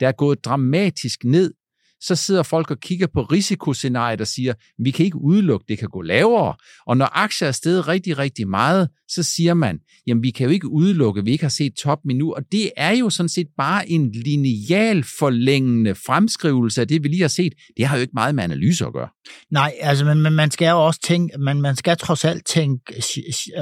der 0.00 0.08
er 0.08 0.12
gået 0.12 0.44
dramatisk 0.44 1.24
ned, 1.24 1.54
så 2.00 2.14
sidder 2.14 2.42
folk 2.42 2.70
og 2.70 2.80
kigger 2.80 3.06
på 3.14 3.22
risikoscenariet 3.22 4.20
og 4.20 4.26
siger, 4.26 4.54
vi 4.78 4.90
kan 4.90 5.04
ikke 5.04 5.18
udelukke, 5.18 5.64
det 5.68 5.78
kan 5.78 5.88
gå 5.88 6.02
lavere. 6.02 6.54
Og 6.86 6.96
når 6.96 7.10
aktier 7.12 7.48
er 7.48 7.52
steget 7.52 7.88
rigtig, 7.88 8.18
rigtig 8.18 8.48
meget, 8.48 8.88
så 9.08 9.22
siger 9.22 9.54
man, 9.54 9.78
jamen 10.06 10.22
vi 10.22 10.30
kan 10.30 10.46
jo 10.46 10.52
ikke 10.52 10.68
udelukke, 10.68 11.24
vi 11.24 11.30
ikke 11.30 11.44
har 11.44 11.48
set 11.48 11.72
top 11.82 11.98
nu. 12.04 12.34
Og 12.34 12.42
det 12.52 12.70
er 12.76 12.90
jo 12.90 13.10
sådan 13.10 13.28
set 13.28 13.46
bare 13.56 13.90
en 13.90 14.12
lineal 14.12 15.04
forlængende 15.18 15.94
fremskrivelse 15.94 16.80
af 16.80 16.88
det, 16.88 17.02
vi 17.02 17.08
lige 17.08 17.20
har 17.20 17.28
set. 17.28 17.52
Det 17.76 17.86
har 17.86 17.96
jo 17.96 18.00
ikke 18.00 18.14
meget 18.14 18.34
med 18.34 18.44
analyser 18.44 18.86
at 18.86 18.92
gøre. 18.92 19.08
Nej, 19.50 19.72
altså 19.80 20.04
men, 20.04 20.32
man 20.32 20.50
skal 20.50 20.68
jo 20.68 20.86
også 20.86 21.00
tænke, 21.00 21.38
man, 21.38 21.60
man 21.60 21.76
skal 21.76 21.96
trods 21.96 22.24
alt 22.24 22.46
tænke 22.46 22.94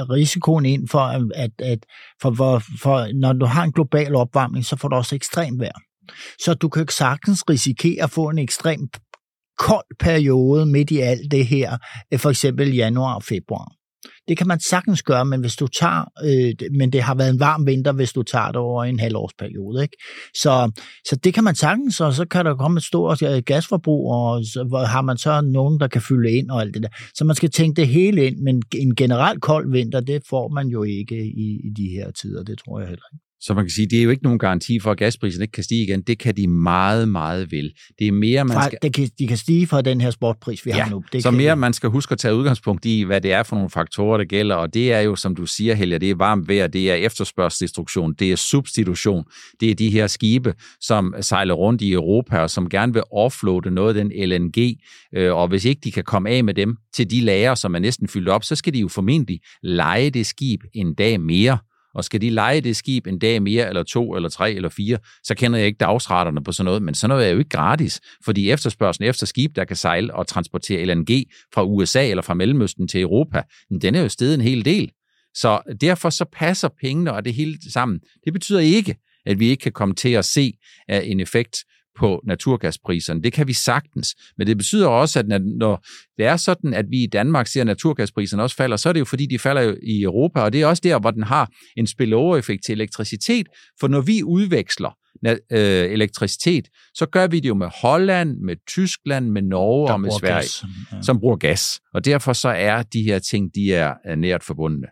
risikoen 0.09 0.65
ind 0.65 0.87
for, 0.87 0.99
at, 1.35 1.51
at 1.59 1.79
for, 2.21 2.33
for, 2.33 2.63
for, 2.81 3.19
når 3.19 3.33
du 3.33 3.45
har 3.45 3.63
en 3.63 3.71
global 3.71 4.15
opvarmning, 4.15 4.65
så 4.65 4.75
får 4.75 4.87
du 4.87 4.95
også 4.95 5.15
ekstremt 5.15 5.59
vejr. 5.59 5.86
Så 6.39 6.53
du 6.53 6.69
kan 6.69 6.87
sagtens 6.87 7.49
risikere 7.49 8.03
at 8.03 8.11
få 8.11 8.29
en 8.29 8.37
ekstrem 8.37 8.79
kold 9.57 9.97
periode 9.99 10.65
midt 10.65 10.91
i 10.91 10.99
alt 10.99 11.31
det 11.31 11.45
her, 11.45 11.77
øh, 12.13 12.19
for 12.19 12.29
eksempel 12.29 12.75
januar 12.75 13.15
og 13.15 13.23
februar. 13.23 13.71
Det 14.27 14.37
kan 14.37 14.47
man 14.47 14.59
sagtens 14.59 15.03
gøre, 15.03 15.25
men 15.25 15.39
hvis 15.39 15.55
du 15.55 15.67
tager, 15.67 16.03
øh, 16.23 16.69
men 16.77 16.93
det 16.93 17.01
har 17.01 17.15
været 17.15 17.29
en 17.29 17.39
varm 17.39 17.65
vinter, 17.65 17.91
hvis 17.91 18.13
du 18.13 18.23
tager 18.23 18.47
det 18.47 18.55
over 18.55 18.83
en 18.83 18.99
halvårsperiode. 18.99 19.83
Ikke? 19.83 19.97
Så, 20.35 20.71
så 21.09 21.15
det 21.15 21.33
kan 21.33 21.43
man 21.43 21.55
sagtens, 21.55 22.01
og 22.01 22.13
så 22.13 22.25
kan 22.25 22.45
der 22.45 22.55
komme 22.55 22.77
et 22.77 22.83
stort 22.83 23.21
øh, 23.21 23.43
gasforbrug, 23.45 24.13
og 24.13 24.43
så 24.45 24.85
har 24.87 25.01
man 25.01 25.17
så 25.17 25.41
nogen, 25.41 25.79
der 25.79 25.87
kan 25.87 26.01
fylde 26.01 26.31
ind 26.31 26.49
og 26.51 26.61
alt 26.61 26.73
det 26.73 26.83
der. 26.83 26.89
Så 27.15 27.25
man 27.25 27.35
skal 27.35 27.51
tænke 27.51 27.81
det 27.81 27.87
hele 27.87 28.25
ind, 28.25 28.37
men 28.37 28.61
en 28.75 28.95
generelt 28.95 29.41
kold 29.41 29.71
vinter, 29.71 29.99
det 29.99 30.21
får 30.29 30.47
man 30.47 30.67
jo 30.67 30.83
ikke 30.83 31.15
i, 31.25 31.47
i 31.63 31.69
de 31.77 31.87
her 31.89 32.11
tider, 32.11 32.43
det 32.43 32.59
tror 32.59 32.79
jeg 32.79 32.87
heller 32.87 33.05
ikke. 33.13 33.26
Så 33.41 33.53
man 33.53 33.63
kan 33.63 33.69
sige, 33.69 33.87
det 33.87 33.99
er 33.99 34.03
jo 34.03 34.09
ikke 34.09 34.23
nogen 34.23 34.39
garanti 34.39 34.79
for, 34.79 34.91
at 34.91 34.97
gasprisen 34.97 35.41
ikke 35.41 35.51
kan 35.51 35.63
stige 35.63 35.83
igen. 35.83 36.01
Det 36.01 36.19
kan 36.19 36.37
de 36.37 36.47
meget, 36.47 37.09
meget 37.09 37.51
vel. 37.51 37.71
Det 37.99 38.07
er 38.07 38.11
mere, 38.11 38.45
man 38.45 38.63
skal... 38.63 38.77
Det 38.81 38.93
kan, 38.93 39.09
de 39.19 39.27
kan 39.27 39.37
stige 39.37 39.67
fra 39.67 39.81
den 39.81 40.01
her 40.01 40.11
sportpris, 40.11 40.65
vi 40.65 40.71
ja, 40.71 40.83
har 40.83 40.91
nu. 40.91 41.03
Det 41.13 41.23
så 41.23 41.31
mere 41.31 41.55
man 41.55 41.73
skal 41.73 41.89
huske 41.89 42.11
at 42.11 42.17
tage 42.17 42.35
udgangspunkt 42.35 42.85
i, 42.85 43.01
hvad 43.01 43.21
det 43.21 43.31
er 43.33 43.43
for 43.43 43.55
nogle 43.55 43.69
faktorer, 43.69 44.17
der 44.17 44.25
gælder. 44.25 44.55
Og 44.55 44.73
det 44.73 44.93
er 44.93 44.99
jo, 44.99 45.15
som 45.15 45.35
du 45.35 45.45
siger, 45.45 45.75
Helge, 45.75 45.99
det 45.99 46.09
er 46.09 46.15
varmt 46.15 46.47
vejr, 46.47 46.67
det 46.67 46.91
er 46.91 46.95
efterspørgselsdestruktion, 46.95 48.13
det 48.13 48.31
er 48.31 48.35
substitution. 48.35 49.23
Det 49.59 49.71
er 49.71 49.75
de 49.75 49.89
her 49.89 50.07
skibe, 50.07 50.53
som 50.81 51.13
sejler 51.21 51.53
rundt 51.53 51.81
i 51.81 51.91
Europa, 51.91 52.39
og 52.39 52.49
som 52.49 52.69
gerne 52.69 52.93
vil 52.93 53.03
offloade 53.11 53.71
noget 53.71 53.97
af 53.97 54.03
den 54.03 54.29
LNG. 54.29 54.77
Øh, 55.15 55.35
og 55.35 55.47
hvis 55.47 55.65
ikke 55.65 55.81
de 55.83 55.91
kan 55.91 56.03
komme 56.03 56.29
af 56.29 56.43
med 56.43 56.53
dem 56.53 56.75
til 56.93 57.11
de 57.11 57.21
lager, 57.21 57.55
som 57.55 57.75
er 57.75 57.79
næsten 57.79 58.07
fyldt 58.07 58.29
op, 58.29 58.43
så 58.43 58.55
skal 58.55 58.73
de 58.73 58.79
jo 58.79 58.87
formentlig 58.87 59.39
lege 59.63 60.09
det 60.09 60.25
skib 60.25 60.61
en 60.73 60.95
dag 60.95 61.21
mere 61.21 61.57
og 61.97 62.03
skal 62.03 62.21
de 62.21 62.29
lege 62.29 62.61
det 62.61 62.75
skib 62.75 63.07
en 63.07 63.19
dag 63.19 63.41
mere, 63.41 63.67
eller 63.67 63.83
to, 63.83 64.15
eller 64.15 64.29
tre, 64.29 64.53
eller 64.53 64.69
fire, 64.69 64.97
så 65.23 65.35
kender 65.35 65.59
jeg 65.59 65.67
ikke 65.67 65.77
dagsraterne 65.77 66.43
på 66.43 66.51
sådan 66.51 66.65
noget, 66.65 66.81
men 66.81 66.93
sådan 66.93 67.09
noget 67.09 67.27
er 67.27 67.31
jo 67.31 67.37
ikke 67.37 67.49
gratis, 67.49 68.01
fordi 68.25 68.51
efterspørgselen 68.51 69.09
efter 69.09 69.25
skib, 69.25 69.55
der 69.55 69.65
kan 69.65 69.75
sejle 69.75 70.13
og 70.13 70.27
transportere 70.27 70.85
LNG 70.85 71.25
fra 71.53 71.63
USA 71.63 72.09
eller 72.09 72.23
fra 72.23 72.33
Mellemøsten 72.33 72.87
til 72.87 73.01
Europa, 73.01 73.41
den 73.81 73.95
er 73.95 74.01
jo 74.01 74.09
steget 74.09 74.33
en 74.33 74.41
hel 74.41 74.65
del. 74.65 74.91
Så 75.33 75.61
derfor 75.81 76.09
så 76.09 76.25
passer 76.33 76.69
pengene 76.81 77.13
og 77.13 77.25
det 77.25 77.33
hele 77.33 77.57
sammen. 77.71 77.99
Det 78.25 78.33
betyder 78.33 78.59
ikke, 78.59 78.95
at 79.25 79.39
vi 79.39 79.49
ikke 79.49 79.61
kan 79.61 79.71
komme 79.71 79.95
til 79.95 80.09
at 80.09 80.25
se 80.25 80.53
en 80.89 81.19
effekt 81.19 81.57
på 81.97 82.21
naturgaspriserne. 82.27 83.21
Det 83.21 83.33
kan 83.33 83.47
vi 83.47 83.53
sagtens. 83.53 84.15
Men 84.37 84.47
det 84.47 84.57
betyder 84.57 84.87
også, 84.87 85.19
at 85.19 85.25
når 85.59 85.85
det 86.17 86.25
er 86.25 86.37
sådan, 86.37 86.73
at 86.73 86.85
vi 86.89 87.03
i 87.03 87.07
Danmark 87.07 87.47
ser, 87.47 87.61
at 87.61 87.67
naturgaspriserne 87.67 88.43
også 88.43 88.55
falder, 88.55 88.77
så 88.77 88.89
er 88.89 88.93
det 88.93 88.99
jo 88.99 89.05
fordi, 89.05 89.25
de 89.25 89.39
falder 89.39 89.61
jo 89.61 89.75
i 89.83 90.01
Europa, 90.01 90.39
og 90.39 90.53
det 90.53 90.61
er 90.61 90.67
også 90.67 90.81
der, 90.83 90.99
hvor 90.99 91.11
den 91.11 91.23
har 91.23 91.49
en 91.77 91.87
spillover-effekt 91.87 92.63
til 92.65 92.73
elektricitet. 92.73 93.47
For 93.79 93.87
når 93.87 94.01
vi 94.01 94.23
udveksler 94.23 94.97
øh, 95.25 95.91
elektricitet, 95.91 96.67
så 96.93 97.05
gør 97.05 97.27
vi 97.27 97.39
det 97.39 97.49
jo 97.49 97.55
med 97.55 97.67
Holland, 97.81 98.37
med 98.37 98.55
Tyskland, 98.67 99.29
med 99.29 99.41
Norge 99.41 99.93
og 99.93 100.01
med 100.01 100.11
Sverige, 100.19 100.35
gas. 100.35 100.63
Ja. 100.91 101.01
som 101.01 101.19
bruger 101.19 101.35
gas. 101.35 101.79
Og 101.93 102.05
derfor 102.05 102.33
så 102.33 102.49
er 102.49 102.83
de 102.83 103.03
her 103.03 103.19
ting, 103.19 103.55
de 103.55 103.73
er 103.73 104.15
nært 104.15 104.43
forbundne. 104.43 104.87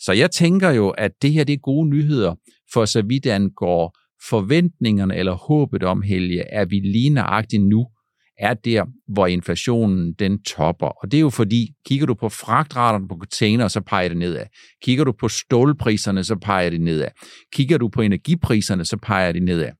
Så 0.00 0.12
jeg 0.12 0.30
tænker 0.30 0.70
jo, 0.70 0.88
at 0.88 1.10
det 1.22 1.32
her 1.32 1.44
det 1.44 1.52
er 1.52 1.58
gode 1.58 1.88
nyheder, 1.88 2.34
for 2.72 2.84
så 2.84 3.02
vidt 3.02 3.26
angår 3.26 3.98
forventningerne 4.28 5.16
eller 5.16 5.32
håbet 5.32 5.82
om, 5.82 6.02
Helge, 6.02 6.40
er 6.40 6.64
vi 6.64 6.80
lige 6.80 7.10
nøjagtigt 7.10 7.62
nu 7.62 7.86
er 8.38 8.54
der, 8.54 8.84
hvor 9.08 9.26
inflationen 9.26 10.12
den 10.12 10.42
topper. 10.42 10.86
Og 10.86 11.12
det 11.12 11.18
er 11.18 11.20
jo 11.20 11.30
fordi, 11.30 11.68
kigger 11.86 12.06
du 12.06 12.14
på 12.14 12.28
fragtraterne 12.28 13.08
på 13.08 13.14
container, 13.14 13.68
så 13.68 13.80
peger 13.80 14.08
det 14.08 14.18
nedad. 14.18 14.46
Kigger 14.82 15.04
du 15.04 15.12
på 15.12 15.28
stålpriserne, 15.28 16.24
så 16.24 16.36
peger 16.36 16.70
det 16.70 16.80
nedad. 16.80 17.08
Kigger 17.52 17.78
du 17.78 17.88
på 17.88 18.02
energipriserne, 18.02 18.84
så 18.84 18.96
peger 18.96 19.32
det 19.32 19.42
nedad. 19.42 19.70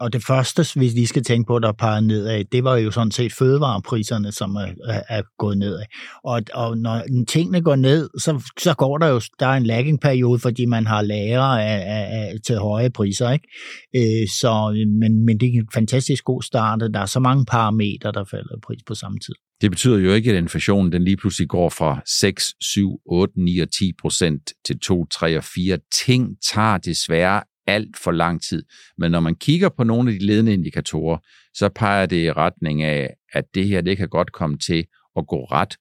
Og 0.00 0.12
det 0.12 0.24
første, 0.24 0.66
hvis 0.76 0.94
vi 0.94 1.06
skal 1.06 1.24
tænke 1.24 1.46
på, 1.46 1.58
der 1.58 1.72
peger 1.72 2.00
nedad, 2.00 2.44
det 2.44 2.64
var 2.64 2.76
jo 2.76 2.90
sådan 2.90 3.10
set 3.10 3.32
fødevarepriserne, 3.32 4.32
som 4.32 4.56
er, 4.56 4.72
er 5.08 5.22
gået 5.38 5.58
nedad. 5.58 5.84
Og, 6.24 6.42
og 6.54 6.78
når 6.78 7.02
tingene 7.28 7.62
går 7.62 7.76
ned, 7.76 8.10
så, 8.18 8.50
så 8.58 8.74
går 8.74 8.98
der 8.98 9.06
jo 9.06 9.20
der 9.40 9.46
er 9.46 9.56
en 9.56 9.66
lagging-periode, 9.66 10.38
fordi 10.38 10.66
man 10.66 10.86
har 10.86 11.02
lager 11.02 11.42
af, 11.42 11.78
af, 11.86 12.08
af, 12.12 12.34
til 12.46 12.58
høje 12.58 12.90
priser. 12.90 13.30
Ikke? 13.30 13.48
Øh, 13.96 14.28
så, 14.28 14.84
men, 15.00 15.24
men 15.24 15.40
det 15.40 15.46
er 15.46 15.52
en 15.52 15.68
fantastisk 15.74 16.24
god 16.24 16.42
start. 16.42 16.80
Der 16.94 17.00
er 17.00 17.06
så 17.06 17.20
mange 17.20 17.44
parametre, 17.44 18.12
der 18.12 18.24
falder 18.24 18.56
pris 18.66 18.82
på 18.86 18.94
samme 18.94 19.18
tid. 19.18 19.34
Det 19.60 19.70
betyder 19.70 19.98
jo 19.98 20.12
ikke, 20.12 20.30
at 20.30 20.36
inflationen 20.36 20.92
den 20.92 21.04
lige 21.04 21.16
pludselig 21.16 21.48
går 21.48 21.68
fra 21.68 22.00
6, 22.20 22.54
7, 22.60 23.00
8, 23.06 23.34
9 23.40 23.58
og 23.58 23.70
10 23.70 23.92
procent 24.00 24.52
til 24.66 24.78
2, 24.78 25.06
3 25.06 25.36
og 25.36 25.44
4. 25.44 25.78
Ting 25.94 26.36
tager 26.52 26.78
desværre 26.78 27.42
alt 27.66 27.96
for 27.96 28.10
lang 28.12 28.42
tid. 28.42 28.64
Men 28.98 29.10
når 29.10 29.20
man 29.20 29.34
kigger 29.34 29.68
på 29.68 29.84
nogle 29.84 30.12
af 30.12 30.18
de 30.18 30.26
ledende 30.26 30.52
indikatorer, 30.52 31.18
så 31.54 31.68
peger 31.68 32.06
det 32.06 32.24
i 32.24 32.32
retning 32.32 32.82
af, 32.82 33.14
at 33.32 33.44
det 33.54 33.68
her 33.68 33.80
det 33.80 33.96
kan 33.96 34.08
godt 34.08 34.32
komme 34.32 34.58
til 34.58 34.86
at 35.16 35.26
gå 35.26 35.44
ret 35.44 35.76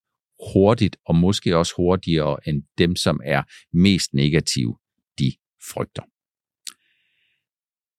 hurtigt, 0.54 0.98
og 1.06 1.15
måske 1.15 1.58
også 1.58 1.74
hurtigere 1.77 2.38
end 2.48 2.63
dem, 2.77 2.96
som 2.96 3.20
er 3.25 3.44
mest 3.74 4.13
negative, 4.13 4.75
de 5.20 5.32
frygter. 5.74 6.01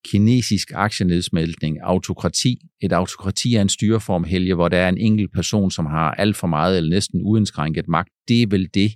Kinesisk 0.09 0.73
aktienedsmeltning, 0.75 1.79
autokrati. 1.83 2.59
Et 2.83 2.93
autokrati 2.93 3.55
er 3.55 3.63
en 3.63 3.69
styreform, 3.69 4.25
Helge, 4.25 4.55
hvor 4.55 4.69
der 4.69 4.79
er 4.79 4.89
en 4.89 4.99
enkelt 4.99 5.33
person, 5.33 5.71
som 5.71 5.87
har 5.87 6.11
alt 6.11 6.37
for 6.37 6.47
meget 6.47 6.77
eller 6.77 6.91
næsten 6.91 7.21
uindskrænket 7.23 7.89
magt. 7.89 8.09
Det 8.29 8.43
er 8.43 8.47
vel 8.47 8.69
det, 8.75 8.93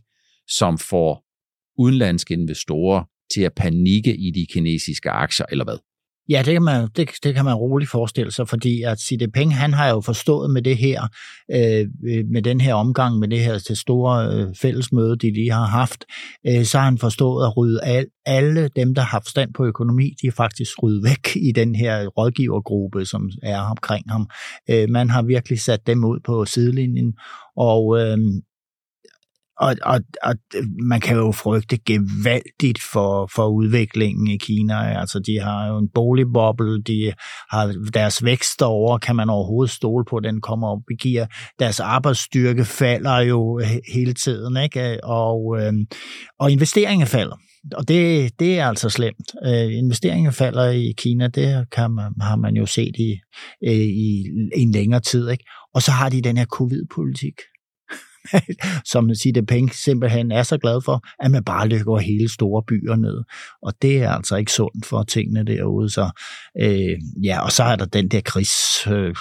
som 0.48 0.78
får 0.78 1.24
udenlandske 1.78 2.34
investorer 2.34 3.04
til 3.34 3.42
at 3.42 3.52
panikke 3.56 4.16
i 4.16 4.30
de 4.30 4.46
kinesiske 4.52 5.10
aktier, 5.10 5.46
eller 5.50 5.64
hvad? 5.64 5.78
Ja, 6.30 6.42
det 6.44 6.52
kan 6.52 6.62
man, 6.62 6.88
det, 6.96 7.10
det 7.22 7.34
kan 7.34 7.44
man 7.44 7.54
roligt 7.54 7.90
forestille 7.90 8.32
sig, 8.32 8.48
fordi 8.48 8.82
at 8.82 9.00
Xi 9.00 9.16
Jinping, 9.20 9.56
han 9.56 9.72
har 9.72 9.88
jo 9.88 10.00
forstået 10.00 10.50
med 10.50 10.62
det 10.62 10.76
her, 10.76 11.02
øh, 11.52 11.86
øh 12.08 12.24
med 12.32 12.42
den 12.42 12.60
her 12.60 12.74
omgang, 12.74 13.18
med 13.18 13.28
det 13.28 13.40
her 13.40 13.58
til 13.58 13.76
store 13.76 14.28
øh, 14.34 14.54
fællesmøde, 14.60 15.16
de 15.16 15.32
lige 15.32 15.52
har 15.52 15.66
haft, 15.66 16.04
øh, 16.46 16.64
så 16.64 16.78
har 16.78 16.84
han 16.84 16.98
forstået 16.98 17.46
at 17.46 17.56
rydde 17.56 17.80
al, 17.84 18.06
alle 18.26 18.68
dem, 18.76 18.94
der 18.94 19.02
har 19.02 19.20
forstand 19.20 19.54
på 19.54 19.64
økonomi, 19.64 20.14
de 20.22 20.26
er 20.26 20.32
faktisk 20.32 20.82
ryddet 20.82 21.04
væk 21.04 21.36
i 21.36 21.52
den 21.52 21.74
her 21.74 22.06
rådgivergruppe, 22.06 23.04
som 23.04 23.30
er 23.42 23.60
omkring 23.60 24.04
ham. 24.10 24.28
Øh, 24.70 24.90
man 24.90 25.10
har 25.10 25.22
virkelig 25.22 25.60
sat 25.60 25.86
dem 25.86 26.04
ud 26.04 26.20
på 26.24 26.44
sidelinjen, 26.44 27.14
og 27.56 28.00
øh, 28.00 28.18
og, 29.60 29.76
og, 29.82 30.00
og 30.22 30.34
man 30.82 31.00
kan 31.00 31.16
jo 31.16 31.32
frygte 31.32 31.78
gevaldigt 31.86 32.82
for, 32.92 33.30
for 33.34 33.46
udviklingen 33.46 34.26
i 34.26 34.36
Kina. 34.36 35.00
Altså, 35.00 35.18
de 35.18 35.40
har 35.40 35.68
jo 35.68 35.78
en 35.78 35.88
boligboble, 35.94 36.82
de 36.82 37.12
har 37.50 37.74
deres 37.94 38.24
vækst 38.24 38.62
over, 38.62 38.98
kan 38.98 39.16
man 39.16 39.30
overhovedet 39.30 39.74
stole 39.74 40.04
på, 40.10 40.20
den 40.20 40.40
kommer 40.40 40.68
op 40.68 40.82
i 40.90 41.08
gear. 41.08 41.28
Deres 41.58 41.80
arbejdsstyrke 41.80 42.64
falder 42.64 43.18
jo 43.18 43.60
hele 43.94 44.14
tiden, 44.14 44.56
ikke? 44.56 45.04
Og, 45.04 45.56
øh, 45.60 45.72
og 46.38 46.50
investeringer 46.50 47.06
falder. 47.06 47.36
Og 47.74 47.88
det, 47.88 48.30
det 48.38 48.58
er 48.58 48.66
altså 48.66 48.88
slemt. 48.88 49.28
Øh, 49.46 49.78
investeringer 49.78 50.30
falder 50.30 50.70
i 50.70 50.92
Kina, 50.96 51.28
det 51.28 51.70
kan 51.72 51.90
man, 51.90 52.12
har 52.20 52.36
man 52.36 52.54
jo 52.54 52.66
set 52.66 52.96
i, 52.98 53.18
øh, 53.66 53.86
i 54.06 54.24
en 54.56 54.72
længere 54.72 55.00
tid. 55.00 55.30
Ikke? 55.30 55.44
Og 55.74 55.82
så 55.82 55.90
har 55.90 56.08
de 56.08 56.22
den 56.22 56.36
her 56.36 56.44
covid-politik, 56.44 57.34
som 58.92 59.14
Sida 59.14 59.40
Peng 59.40 59.74
simpelthen 59.74 60.32
er 60.32 60.42
så 60.42 60.58
glad 60.58 60.80
for, 60.84 61.24
at 61.24 61.30
man 61.30 61.44
bare 61.44 61.68
lykker 61.68 61.98
hele 61.98 62.28
store 62.28 62.62
byer 62.68 62.96
ned. 62.96 63.22
Og 63.62 63.72
det 63.82 64.02
er 64.02 64.10
altså 64.10 64.36
ikke 64.36 64.52
sundt 64.52 64.86
for 64.86 65.02
tingene 65.02 65.44
derude. 65.44 65.90
Så, 65.90 66.10
øh, 66.60 67.24
ja, 67.24 67.40
og 67.44 67.52
så 67.52 67.62
er 67.62 67.76
der 67.76 67.84
den 67.84 68.08
der 68.08 68.20
krigs, 68.20 68.86
øh, 68.86 69.14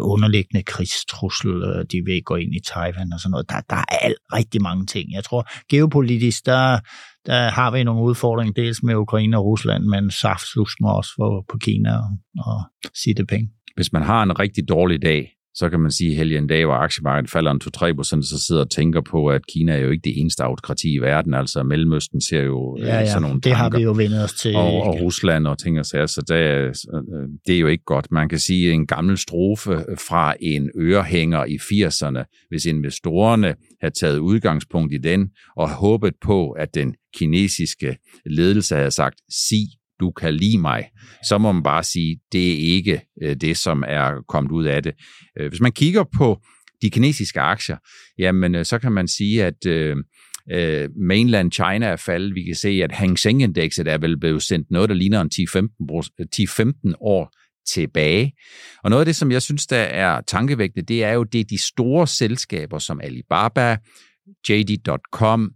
underliggende 0.00 0.62
krigstrussel, 0.62 1.50
øh, 1.50 1.84
de 1.92 2.02
vil 2.04 2.22
gå 2.22 2.36
ind 2.36 2.54
i 2.54 2.60
Taiwan 2.66 3.12
og 3.12 3.20
sådan 3.20 3.30
noget. 3.30 3.48
Der, 3.48 3.60
der 3.70 3.76
er 3.76 3.96
alt, 4.02 4.18
rigtig 4.32 4.62
mange 4.62 4.86
ting. 4.86 5.12
Jeg 5.12 5.24
tror, 5.24 5.48
geopolitisk, 5.70 6.46
der, 6.46 6.78
der 7.26 7.50
har 7.50 7.70
vi 7.70 7.84
nogle 7.84 8.02
udfordringer, 8.02 8.52
dels 8.52 8.82
med 8.82 8.94
Ukraine 8.94 9.38
og 9.38 9.44
Rusland, 9.44 9.84
men 9.84 10.10
saftsus 10.10 10.74
også 10.84 11.10
for, 11.16 11.44
på 11.50 11.58
Kina 11.58 11.96
og, 11.96 12.10
og 12.38 12.62
Xi 12.98 13.24
Peng. 13.28 13.48
Hvis 13.74 13.92
man 13.92 14.02
har 14.02 14.22
en 14.22 14.38
rigtig 14.38 14.68
dårlig 14.68 15.02
dag, 15.02 15.30
så 15.54 15.68
kan 15.70 15.80
man 15.80 15.90
sige, 15.90 16.20
at 16.20 16.26
en 16.26 16.46
dag, 16.46 16.64
hvor 16.64 16.74
aktiemarkedet 16.74 17.30
falder 17.30 17.50
en 17.50 17.60
2-3 17.92 17.94
procent, 17.96 18.26
så 18.26 18.38
sidder 18.46 18.62
og 18.62 18.70
tænker 18.70 19.00
på, 19.00 19.26
at 19.26 19.46
Kina 19.46 19.72
er 19.72 19.78
jo 19.78 19.90
ikke 19.90 20.04
det 20.04 20.20
eneste 20.20 20.42
autokrati 20.42 20.94
i 20.94 20.98
verden. 20.98 21.34
Altså 21.34 21.62
Mellemøsten 21.62 22.20
ser 22.20 22.42
jo 22.42 22.76
ja, 22.78 22.84
ja, 22.84 23.06
sådan 23.06 23.22
nogle 23.22 23.36
det 23.36 23.42
tanker. 23.42 23.56
har 23.56 23.70
vi 23.70 23.82
jo 23.82 23.92
vendt 23.92 24.14
os 24.14 24.32
til. 24.32 24.56
Og, 24.56 24.82
og 24.82 25.00
Rusland 25.00 25.46
og 25.46 25.58
ting 25.58 25.78
og 25.78 25.86
sager, 25.86 26.06
så 26.06 26.24
det 26.28 26.36
er, 26.36 26.72
det 27.46 27.54
er 27.54 27.60
jo 27.60 27.66
ikke 27.66 27.84
godt. 27.84 28.12
Man 28.12 28.28
kan 28.28 28.38
sige, 28.38 28.72
en 28.72 28.86
gammel 28.86 29.18
strofe 29.18 29.84
fra 30.08 30.34
en 30.40 30.70
ørehænger 30.78 31.44
i 31.44 31.56
80'erne, 31.56 32.46
hvis 32.48 32.66
investorerne 32.66 33.54
havde 33.80 33.94
taget 33.94 34.18
udgangspunkt 34.18 34.94
i 34.94 34.98
den 34.98 35.28
og 35.56 35.70
håbet 35.70 36.14
på, 36.20 36.50
at 36.50 36.74
den 36.74 36.94
kinesiske 37.14 37.96
ledelse 38.26 38.74
havde 38.74 38.90
sagt, 38.90 39.18
sig 39.30 39.66
du 40.00 40.10
kan 40.10 40.34
lide 40.34 40.58
mig, 40.58 40.88
så 41.28 41.38
må 41.38 41.52
man 41.52 41.62
bare 41.62 41.82
sige, 41.82 42.20
det 42.32 42.52
er 42.52 42.74
ikke 42.74 43.00
øh, 43.22 43.36
det, 43.36 43.56
som 43.56 43.84
er 43.86 44.22
kommet 44.28 44.52
ud 44.52 44.64
af 44.64 44.82
det. 44.82 44.94
Øh, 45.40 45.48
hvis 45.48 45.60
man 45.60 45.72
kigger 45.72 46.04
på 46.16 46.40
de 46.82 46.90
kinesiske 46.90 47.40
aktier, 47.40 47.76
jamen 48.18 48.54
øh, 48.54 48.64
så 48.64 48.78
kan 48.78 48.92
man 48.92 49.08
sige, 49.08 49.44
at 49.44 49.66
øh, 49.66 49.96
mainland 50.96 51.52
China 51.52 51.86
er 51.86 51.96
faldet. 51.96 52.34
Vi 52.34 52.42
kan 52.42 52.54
se, 52.54 52.68
at 52.68 52.92
Hang 52.92 53.18
Seng-indekset 53.18 53.88
er 53.88 53.98
vel 53.98 54.18
blevet 54.18 54.42
sendt 54.42 54.70
noget, 54.70 54.88
der 54.88 54.94
ligner 54.94 55.20
en 55.20 55.30
10-15 56.90 56.92
år 57.00 57.30
tilbage. 57.68 58.32
Og 58.84 58.90
noget 58.90 59.00
af 59.00 59.06
det, 59.06 59.16
som 59.16 59.30
jeg 59.30 59.42
synes, 59.42 59.66
der 59.66 59.76
er 59.76 60.20
tankevægtende, 60.26 60.86
det 60.86 61.04
er 61.04 61.12
jo, 61.12 61.24
det 61.24 61.40
er 61.40 61.44
de 61.44 61.62
store 61.62 62.06
selskaber 62.06 62.78
som 62.78 63.00
Alibaba, 63.00 63.76
JD.com, 64.48 65.50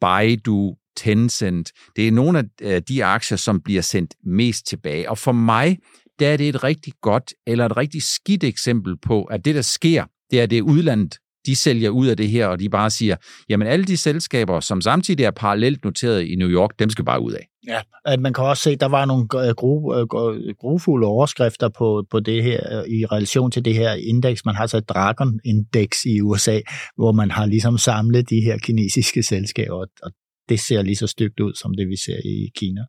Baidu, 0.00 0.76
Tencent. 0.96 1.72
Det 1.96 2.08
er 2.08 2.12
nogle 2.12 2.38
af 2.38 2.44
øh, 2.62 2.82
de 2.88 3.04
aktier, 3.04 3.38
som 3.38 3.60
bliver 3.60 3.82
sendt 3.82 4.14
mest 4.24 4.66
tilbage. 4.66 5.10
Og 5.10 5.18
for 5.18 5.32
mig, 5.32 5.78
der 6.18 6.28
er 6.28 6.36
det 6.36 6.48
et 6.48 6.64
rigtig 6.64 6.92
godt 7.02 7.34
eller 7.46 7.66
et 7.66 7.76
rigtig 7.76 8.02
skidt 8.02 8.44
eksempel 8.44 8.96
på, 8.98 9.24
at 9.24 9.44
det, 9.44 9.54
der 9.54 9.62
sker, 9.62 10.04
det 10.30 10.40
er 10.40 10.46
det 10.46 10.60
udlandet, 10.60 11.18
de 11.46 11.56
sælger 11.56 11.90
ud 11.90 12.06
af 12.06 12.16
det 12.16 12.28
her, 12.28 12.46
og 12.46 12.60
de 12.60 12.68
bare 12.68 12.90
siger, 12.90 13.16
jamen 13.48 13.68
alle 13.68 13.84
de 13.84 13.96
selskaber, 13.96 14.60
som 14.60 14.80
samtidig 14.80 15.24
er 15.24 15.30
parallelt 15.30 15.84
noteret 15.84 16.22
i 16.22 16.34
New 16.34 16.48
York, 16.48 16.70
dem 16.78 16.90
skal 16.90 17.04
bare 17.04 17.20
ud 17.20 17.32
af. 17.32 17.48
Ja, 17.66 18.16
man 18.16 18.32
kan 18.32 18.44
også 18.44 18.62
se, 18.62 18.70
at 18.70 18.80
der 18.80 18.88
var 18.88 19.04
nogle 19.04 19.26
øh, 19.34 19.48
øh, 19.48 20.54
grofulde 20.60 21.06
overskrifter 21.06 21.68
på, 21.68 22.04
på 22.10 22.20
det 22.20 22.42
her 22.42 22.84
i 22.84 23.06
relation 23.06 23.50
til 23.50 23.64
det 23.64 23.74
her 23.74 23.92
indeks. 23.92 24.44
Man 24.44 24.54
har 24.54 24.66
så 24.66 24.76
et 24.76 24.88
Dragon-indeks 24.88 26.04
i 26.04 26.20
USA, 26.20 26.60
hvor 26.96 27.12
man 27.12 27.30
har 27.30 27.46
ligesom 27.46 27.78
samlet 27.78 28.30
de 28.30 28.40
her 28.40 28.58
kinesiske 28.58 29.22
selskaber, 29.22 29.86
og 30.02 30.10
det 30.48 30.60
ser 30.60 30.82
lige 30.82 30.96
så 30.96 31.06
stygt 31.06 31.40
ud, 31.40 31.54
som 31.54 31.74
det 31.74 31.88
vi 31.88 31.96
ser 31.96 32.16
i 32.24 32.50
Kina. 32.56 32.80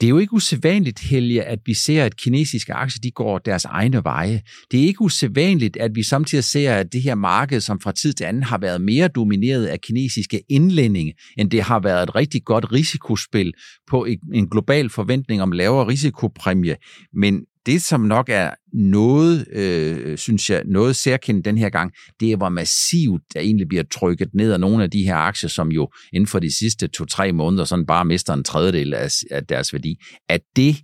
Det 0.00 0.06
er 0.06 0.10
jo 0.10 0.18
ikke 0.18 0.32
usædvanligt, 0.32 1.00
Helge, 1.00 1.42
at 1.42 1.58
vi 1.66 1.74
ser, 1.74 2.04
at 2.04 2.16
kinesiske 2.16 2.72
aktier 2.72 3.00
de 3.02 3.10
går 3.10 3.38
deres 3.38 3.64
egne 3.64 4.04
veje. 4.04 4.42
Det 4.70 4.80
er 4.80 4.84
ikke 4.84 5.02
usædvanligt, 5.02 5.76
at 5.76 5.90
vi 5.94 6.02
samtidig 6.02 6.44
ser, 6.44 6.74
at 6.74 6.92
det 6.92 7.02
her 7.02 7.14
marked, 7.14 7.60
som 7.60 7.80
fra 7.80 7.92
tid 7.92 8.12
til 8.12 8.24
anden 8.24 8.42
har 8.42 8.58
været 8.58 8.80
mere 8.80 9.08
domineret 9.08 9.66
af 9.66 9.80
kinesiske 9.80 10.42
indlændinge, 10.48 11.14
end 11.38 11.50
det 11.50 11.62
har 11.62 11.80
været 11.80 12.02
et 12.02 12.14
rigtig 12.14 12.44
godt 12.44 12.72
risikospil 12.72 13.52
på 13.90 14.06
en 14.34 14.50
global 14.50 14.90
forventning 14.90 15.42
om 15.42 15.52
lavere 15.52 15.88
risikopræmie. 15.88 16.76
Men 17.14 17.40
det, 17.66 17.82
som 17.82 18.00
nok 18.00 18.28
er 18.28 18.50
noget, 18.72 19.46
øh, 19.52 20.18
synes 20.18 20.50
jeg, 20.50 20.62
noget 20.66 20.96
særkendt 20.96 21.44
den 21.44 21.58
her 21.58 21.68
gang, 21.68 21.92
det 22.20 22.32
er, 22.32 22.36
hvor 22.36 22.48
massivt 22.48 23.22
der 23.34 23.40
egentlig 23.40 23.68
bliver 23.68 23.84
trykket 23.92 24.28
ned 24.34 24.52
af 24.52 24.60
nogle 24.60 24.82
af 24.82 24.90
de 24.90 25.04
her 25.04 25.16
aktier, 25.16 25.48
som 25.48 25.68
jo 25.68 25.88
inden 26.12 26.26
for 26.26 26.38
de 26.38 26.58
sidste 26.58 26.88
to-tre 26.88 27.32
måneder 27.32 27.64
sådan 27.64 27.86
bare 27.86 28.04
mister 28.04 28.34
en 28.34 28.44
tredjedel 28.44 28.94
af, 28.94 29.08
af 29.30 29.46
deres 29.46 29.72
værdi. 29.72 29.96
Er 30.28 30.38
det 30.56 30.76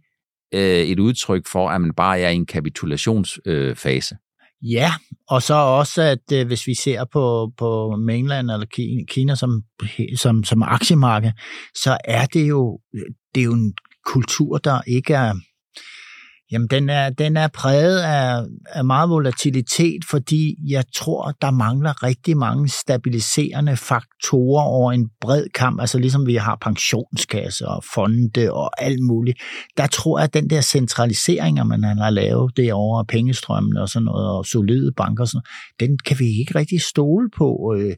øh, 0.55 0.61
et 0.61 0.99
udtryk 0.99 1.47
for, 1.47 1.71
at 1.71 1.81
man 1.81 1.93
bare 1.97 2.21
er 2.21 2.29
i 2.29 2.35
en 2.35 2.47
kapitulationsfase? 2.47 4.15
Øh, 4.15 4.19
Ja, 4.63 4.93
og 5.29 5.43
så 5.43 5.55
også, 5.55 6.03
at 6.03 6.33
øh, 6.33 6.47
hvis 6.47 6.67
vi 6.67 6.75
ser 6.75 7.05
på, 7.05 7.53
på 7.59 7.97
mainland 7.97 8.51
eller 8.51 8.67
Kina 9.09 9.35
som, 9.35 9.63
som, 10.17 10.45
som 10.45 10.63
aktiemarked, 10.63 11.33
så 11.75 11.99
er 12.05 12.27
det 12.27 12.49
jo, 12.49 12.81
øh, 12.95 13.03
det 13.35 13.41
er 13.41 13.45
jo 13.45 13.53
en 13.53 13.75
kultur, 14.07 14.59
der 14.59 14.81
ikke 14.87 15.15
er 15.15 15.35
Jamen, 16.53 16.69
den 16.69 16.89
er, 16.89 17.11
den 17.11 17.37
er 17.37 17.49
præget 17.49 17.99
af, 17.99 18.43
af 18.67 18.85
meget 18.85 19.11
volatilitet, 19.11 20.05
fordi 20.11 20.55
jeg 20.69 20.85
tror, 20.95 21.33
der 21.41 21.51
mangler 21.51 22.03
rigtig 22.03 22.37
mange 22.37 22.69
stabiliserende 22.69 23.77
faktorer 23.77 24.65
over 24.65 24.93
en 24.93 25.09
bred 25.21 25.47
kamp. 25.55 25.81
Altså 25.81 25.99
ligesom 25.99 26.27
vi 26.27 26.35
har 26.35 26.59
pensionskasser 26.61 27.67
og 27.67 27.85
fonde 27.95 28.53
og 28.53 28.83
alt 28.83 29.03
muligt. 29.03 29.39
Der 29.77 29.87
tror 29.87 30.19
jeg, 30.19 30.25
at 30.25 30.35
den 30.35 30.51
der 30.51 30.61
centralisering, 30.61 31.67
man 31.67 31.83
har 31.83 32.11
lavet 32.11 32.57
derovre, 32.57 33.05
pengestrømmene 33.05 33.83
og 33.83 33.89
sådan 33.89 34.05
noget, 34.05 34.29
og 34.31 34.47
solide 34.47 34.93
banker, 34.97 35.25
og 35.25 35.29
sådan, 35.29 35.47
den 35.81 35.99
kan 36.07 36.19
vi 36.19 36.25
ikke 36.25 36.55
rigtig 36.55 36.81
stole 36.83 37.29
på. 37.37 37.75
Øh, 37.79 37.95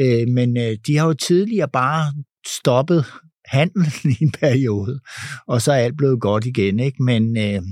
øh, 0.00 0.28
men 0.28 0.56
øh, 0.56 0.76
de 0.86 0.96
har 0.96 1.06
jo 1.06 1.14
tidligere 1.14 1.68
bare 1.68 2.12
stoppet 2.46 3.04
handlen 3.44 3.92
i 4.20 4.24
en 4.24 4.32
periode, 4.32 5.00
og 5.46 5.62
så 5.62 5.72
er 5.72 5.76
alt 5.76 5.96
blevet 5.96 6.20
godt 6.20 6.46
igen. 6.46 6.80
Ikke? 6.80 7.02
Men 7.02 7.36
øh, 7.36 7.62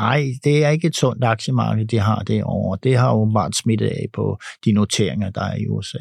nej, 0.00 0.24
det 0.44 0.64
er 0.64 0.70
ikke 0.70 0.86
et 0.86 0.96
sundt 0.96 1.24
aktiemarked, 1.24 1.86
de 1.86 1.98
har 1.98 2.18
det 2.18 2.44
over. 2.44 2.76
Det 2.76 2.96
har 2.96 3.14
åbenbart 3.14 3.56
smittet 3.56 3.86
af 3.86 4.06
på 4.14 4.38
de 4.64 4.72
noteringer, 4.72 5.30
der 5.30 5.42
er 5.42 5.56
i 5.56 5.66
USA. 5.66 5.98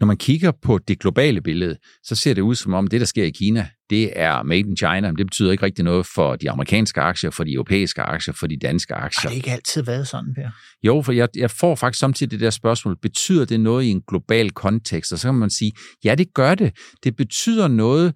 Når 0.00 0.06
man 0.06 0.16
kigger 0.16 0.52
på 0.62 0.78
det 0.78 1.00
globale 1.00 1.40
billede, 1.40 1.76
så 2.04 2.14
ser 2.14 2.34
det 2.34 2.42
ud 2.42 2.54
som 2.54 2.74
om 2.74 2.86
det, 2.86 3.00
der 3.00 3.06
sker 3.06 3.24
i 3.24 3.30
Kina, 3.30 3.68
det 3.90 4.20
er 4.20 4.42
made 4.42 4.60
in 4.60 4.76
China. 4.76 5.00
Men 5.00 5.16
det 5.16 5.26
betyder 5.26 5.52
ikke 5.52 5.64
rigtig 5.64 5.84
noget 5.84 6.06
for 6.14 6.36
de 6.36 6.50
amerikanske 6.50 7.00
aktier, 7.00 7.30
for 7.30 7.44
de 7.44 7.52
europæiske 7.52 8.02
aktier, 8.02 8.34
for 8.34 8.46
de 8.46 8.56
danske 8.62 8.94
aktier. 8.94 9.22
Har 9.22 9.28
det 9.28 9.36
ikke 9.36 9.50
altid 9.50 9.82
været 9.82 10.08
sådan, 10.08 10.34
Per? 10.34 10.48
Jo, 10.82 11.02
for 11.02 11.12
jeg, 11.12 11.28
jeg 11.36 11.50
får 11.50 11.74
faktisk 11.74 12.00
samtidig 12.00 12.30
det 12.30 12.40
der 12.40 12.50
spørgsmål, 12.50 12.96
betyder 13.02 13.44
det 13.44 13.60
noget 13.60 13.84
i 13.84 13.88
en 13.88 14.02
global 14.08 14.50
kontekst? 14.50 15.12
Og 15.12 15.18
så 15.18 15.28
kan 15.28 15.34
man 15.34 15.50
sige, 15.50 15.72
ja, 16.04 16.14
det 16.14 16.34
gør 16.34 16.54
det. 16.54 16.72
Det 17.04 17.16
betyder 17.16 17.68
noget, 17.68 18.14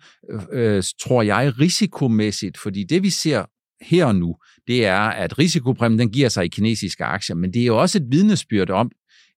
øh, 0.52 0.82
tror 1.02 1.22
jeg, 1.22 1.60
risikomæssigt, 1.60 2.58
fordi 2.58 2.84
det 2.84 3.02
vi 3.02 3.10
ser 3.10 3.44
her 3.86 4.04
og 4.04 4.16
nu, 4.16 4.36
det 4.66 4.86
er, 4.86 4.98
at 4.98 5.38
risikopræmien 5.38 5.98
den 5.98 6.10
giver 6.10 6.28
sig 6.28 6.44
i 6.44 6.48
kinesiske 6.48 7.04
aktier, 7.04 7.36
men 7.36 7.52
det 7.52 7.62
er 7.62 7.66
jo 7.66 7.80
også 7.80 7.98
et 7.98 8.06
vidnesbyrd 8.10 8.70
om, 8.70 8.90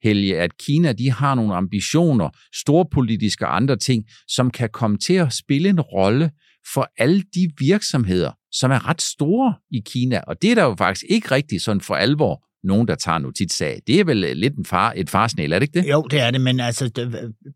Helge, 0.03 0.39
at 0.39 0.57
Kina 0.57 0.91
de 0.91 1.11
har 1.11 1.35
nogle 1.35 1.55
ambitioner, 1.55 2.29
storpolitiske 2.55 3.47
og 3.47 3.55
andre 3.55 3.77
ting, 3.77 4.05
som 4.27 4.51
kan 4.51 4.69
komme 4.73 4.97
til 4.97 5.13
at 5.13 5.33
spille 5.33 5.69
en 5.69 5.81
rolle 5.81 6.31
for 6.73 6.91
alle 6.97 7.23
de 7.35 7.51
virksomheder, 7.59 8.31
som 8.51 8.71
er 8.71 8.89
ret 8.89 9.01
store 9.01 9.53
i 9.71 9.81
Kina. 9.85 10.21
Og 10.27 10.41
det 10.41 10.51
er 10.51 10.55
der 10.55 10.63
jo 10.63 10.75
faktisk 10.77 11.05
ikke 11.09 11.31
rigtig 11.31 11.61
sådan 11.61 11.81
for 11.81 11.95
alvor 11.95 12.48
nogen, 12.63 12.87
der 12.87 12.95
tager 12.95 13.17
notitsag. 13.17 13.79
Det 13.87 13.99
er 13.99 14.03
vel 14.03 14.23
øh, 14.23 14.35
lidt 14.35 14.57
en 14.57 14.65
far, 14.65 14.93
et 14.95 15.09
farsnæl, 15.09 15.53
er 15.53 15.59
det 15.59 15.63
ikke 15.63 15.79
det? 15.79 15.89
Jo, 15.89 16.01
det 16.11 16.19
er 16.21 16.31
det, 16.31 16.41
men 16.41 16.59
altså, 16.59 16.91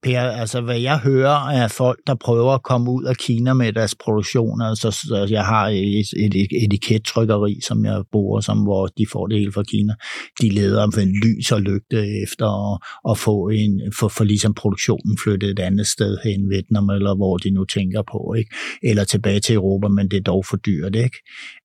per, 0.03 0.19
altså, 0.19 0.61
hvad 0.61 0.79
jeg 0.79 0.97
hører 0.97 1.35
af 1.35 1.71
folk, 1.71 1.99
der 2.07 2.15
prøver 2.15 2.51
at 2.51 2.63
komme 2.63 2.91
ud 2.91 3.03
af 3.03 3.17
Kina 3.17 3.53
med 3.53 3.73
deres 3.73 3.95
produktioner, 3.95 4.75
så, 4.75 4.91
så 4.91 5.27
jeg 5.29 5.45
har 5.45 5.67
et, 5.67 6.05
et 6.17 6.47
etikettrykkeri, 6.63 7.59
som 7.67 7.85
jeg 7.85 8.03
bruger, 8.11 8.41
som, 8.41 8.57
hvor 8.57 8.87
de 8.87 9.05
får 9.11 9.27
det 9.27 9.39
hele 9.39 9.51
fra 9.51 9.63
Kina. 9.63 9.93
De 10.41 10.49
leder 10.49 10.85
med 10.85 11.05
lys 11.05 11.51
og 11.51 11.61
lygte 11.61 12.21
efter 12.23 12.73
at, 12.73 12.79
at 13.11 13.17
få, 13.17 13.49
en, 13.49 13.81
for, 13.99 14.07
for 14.07 14.23
ligesom 14.23 14.53
produktionen 14.53 15.17
flyttet 15.23 15.49
et 15.49 15.59
andet 15.59 15.87
sted 15.87 16.17
hen, 16.23 16.49
Vietnam, 16.49 16.89
eller 16.89 17.15
hvor 17.15 17.37
de 17.37 17.51
nu 17.51 17.65
tænker 17.65 18.01
på, 18.11 18.33
ikke? 18.37 18.55
eller 18.83 19.03
tilbage 19.03 19.39
til 19.39 19.55
Europa, 19.55 19.87
men 19.87 20.11
det 20.11 20.17
er 20.17 20.23
dog 20.23 20.45
for 20.45 20.57
dyrt. 20.57 20.95
Ikke? 20.95 21.17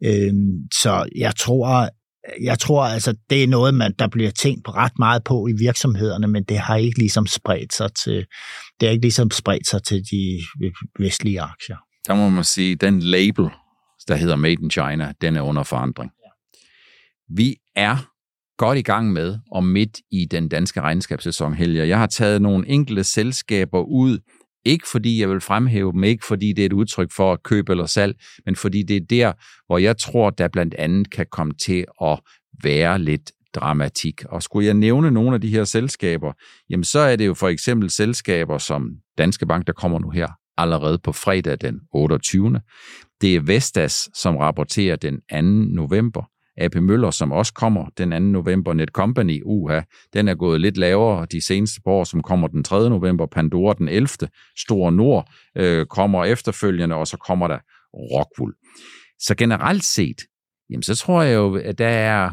Øhm, 0.05 0.53
så 0.83 1.09
jeg 1.17 1.33
tror, 1.37 1.89
jeg 2.43 2.59
tror 2.59 2.85
altså, 2.85 3.15
det 3.31 3.43
er 3.43 3.47
noget, 3.47 3.75
man, 3.75 3.95
der 3.99 4.09
bliver 4.09 4.31
tænkt 4.31 4.69
ret 4.69 4.99
meget 4.99 5.25
på 5.25 5.47
i 5.47 5.53
virksomhederne, 5.59 6.27
men 6.27 6.45
det 6.45 6.59
har 6.59 6.77
ikke 6.77 6.99
ligesom 6.99 7.27
spredt 7.27 7.75
sig 7.75 7.91
til, 8.05 8.27
det 8.81 8.89
har 8.89 8.93
ikke 8.93 9.05
ligesom 9.05 9.31
spredt 9.31 9.69
sig 9.69 9.83
til 9.83 10.03
de 10.11 10.41
vestlige 10.99 11.41
aktier. 11.41 11.77
Der 12.07 12.15
må 12.15 12.29
man 12.29 12.45
sige, 12.45 12.77
den 12.77 13.01
label, 13.01 13.49
der 14.09 14.15
hedder 14.15 14.37
Made 14.37 14.63
in 14.63 14.71
China, 14.71 15.13
den 15.21 15.37
er 15.37 15.43
under 15.43 15.63
forandring. 15.63 16.11
Ja. 16.25 16.31
Vi 17.37 17.57
er 17.77 17.97
godt 18.59 18.79
i 18.79 18.83
gang 18.83 19.13
med, 19.13 19.39
og 19.53 19.65
midt 19.65 19.99
i 20.11 20.25
den 20.25 20.49
danske 20.49 20.81
regnskabssæson, 20.81 21.55
Helge. 21.55 21.89
Jeg 21.89 21.99
har 21.99 22.07
taget 22.07 22.43
nogle 22.43 22.69
enkelte 22.69 23.05
selskaber 23.05 23.81
ud, 23.81 24.19
ikke 24.69 24.89
fordi 24.93 25.21
jeg 25.21 25.31
vil 25.31 25.41
fremhæve 25.41 25.93
dem, 25.93 26.05
ikke 26.05 26.27
fordi 26.27 26.53
det 26.53 26.63
er 26.63 26.67
et 26.67 26.73
udtryk 26.73 27.13
for 27.13 27.33
at 27.33 27.43
købe 27.43 27.73
eller 27.73 27.87
salg, 27.87 28.17
men 28.47 28.57
fordi 28.57 28.83
det 28.83 28.97
er 28.97 29.07
der, 29.11 29.33
hvor 29.67 29.79
jeg 29.79 29.99
tror, 29.99 30.31
der 30.31 30.49
blandt 30.49 30.75
andet 30.75 31.11
kan 31.11 31.27
komme 31.31 31.55
til 31.55 31.85
at 32.03 32.21
være 32.63 32.99
lidt 32.99 33.33
dramatik. 33.55 34.25
Og 34.25 34.43
skulle 34.43 34.67
jeg 34.67 34.75
nævne 34.75 35.11
nogle 35.11 35.35
af 35.35 35.41
de 35.41 35.49
her 35.49 35.65
selskaber, 35.65 36.33
jamen 36.71 36.85
så 36.85 36.99
er 36.99 37.17
det 37.17 37.27
jo 37.27 37.35
for 37.35 37.49
eksempel 37.49 37.91
selskaber 37.91 38.59
som 38.59 38.91
Danske 39.19 39.47
Bank, 39.47 39.67
der 39.67 39.73
kommer 39.73 39.99
nu 39.99 40.11
her 40.11 40.29
allerede 40.57 40.99
på 40.99 41.13
fredag 41.13 41.57
den 41.61 41.81
28. 41.93 42.61
Det 43.21 43.37
er 43.37 43.41
Vestas, 43.41 44.09
som 44.15 44.37
rapporterer 44.37 44.97
den 44.97 45.21
2. 45.31 45.41
november. 45.75 46.23
AP 46.59 46.75
Møller, 46.75 47.11
som 47.11 47.33
også 47.33 47.53
kommer 47.53 47.89
den 47.99 48.11
2. 48.11 48.19
november, 48.19 48.73
Netcompany, 48.73 49.43
uha, 49.45 49.81
den 50.13 50.29
er 50.29 50.35
gået 50.35 50.61
lidt 50.61 50.77
lavere 50.77 51.27
de 51.33 51.47
seneste 51.47 51.81
par 51.81 51.91
år, 51.91 52.05
som 52.05 52.23
kommer 52.23 52.49
den 52.49 52.65
3. 52.65 52.91
november, 52.91 53.27
Pandora 53.27 53.75
den 53.79 53.89
11., 53.89 54.09
Store 54.59 54.93
Nord 54.93 55.31
øh, 55.57 55.87
kommer 55.87 56.25
efterfølgende, 56.25 56.97
og 56.97 57.07
så 57.07 57.17
kommer 57.17 57.49
der 57.49 57.59
Rockwool. 57.95 58.55
Så 59.19 59.35
generelt 59.35 59.85
set, 59.85 60.17
jamen 60.71 60.83
så 60.83 60.95
tror 60.95 61.23
jeg 61.23 61.35
jo, 61.35 61.57
at 61.57 61.79
der 61.79 61.89
er 61.89 62.31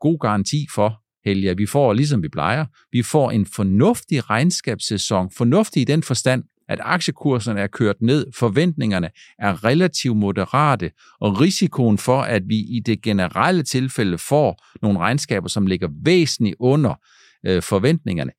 god 0.00 0.18
garanti 0.18 0.66
for, 0.74 1.02
Helge, 1.24 1.50
at 1.50 1.58
vi 1.58 1.66
får, 1.66 1.92
ligesom 1.92 2.22
vi 2.22 2.28
plejer, 2.28 2.66
vi 2.92 3.02
får 3.02 3.30
en 3.30 3.46
fornuftig 3.46 4.30
regnskabssæson, 4.30 5.30
fornuftig 5.36 5.82
i 5.82 5.84
den 5.84 6.02
forstand, 6.02 6.44
at 6.68 6.78
aktiekurserne 6.82 7.60
er 7.60 7.66
kørt 7.66 7.96
ned, 8.00 8.26
forventningerne 8.34 9.10
er 9.38 9.64
relativt 9.64 10.16
moderate, 10.16 10.90
og 11.20 11.40
risikoen 11.40 11.98
for, 11.98 12.22
at 12.22 12.42
vi 12.46 12.56
i 12.56 12.80
det 12.86 13.02
generelle 13.02 13.62
tilfælde 13.62 14.18
får 14.18 14.64
nogle 14.82 14.98
regnskaber, 14.98 15.48
som 15.48 15.66
ligger 15.66 15.88
væsentligt 16.04 16.56
under 16.60 16.94
øh, 17.46 17.62
forventningerne, 17.62 18.30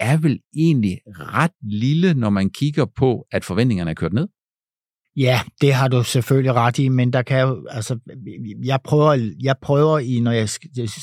er 0.00 0.16
vel 0.16 0.40
egentlig 0.56 0.98
ret 1.06 1.50
lille, 1.62 2.14
når 2.14 2.30
man 2.30 2.50
kigger 2.50 2.84
på, 2.96 3.26
at 3.32 3.44
forventningerne 3.44 3.90
er 3.90 3.94
kørt 3.94 4.12
ned? 4.12 4.28
Ja, 5.16 5.40
det 5.60 5.74
har 5.74 5.88
du 5.88 6.02
selvfølgelig 6.02 6.54
ret 6.54 6.78
i, 6.78 6.88
men 6.88 7.12
der 7.12 7.22
kan 7.22 7.40
jo, 7.40 7.66
altså, 7.70 7.98
jeg 8.64 8.80
prøver, 8.84 9.32
jeg 9.42 9.56
prøver 9.62 9.98
i, 9.98 10.20
når 10.20 10.32
jeg 10.32 10.48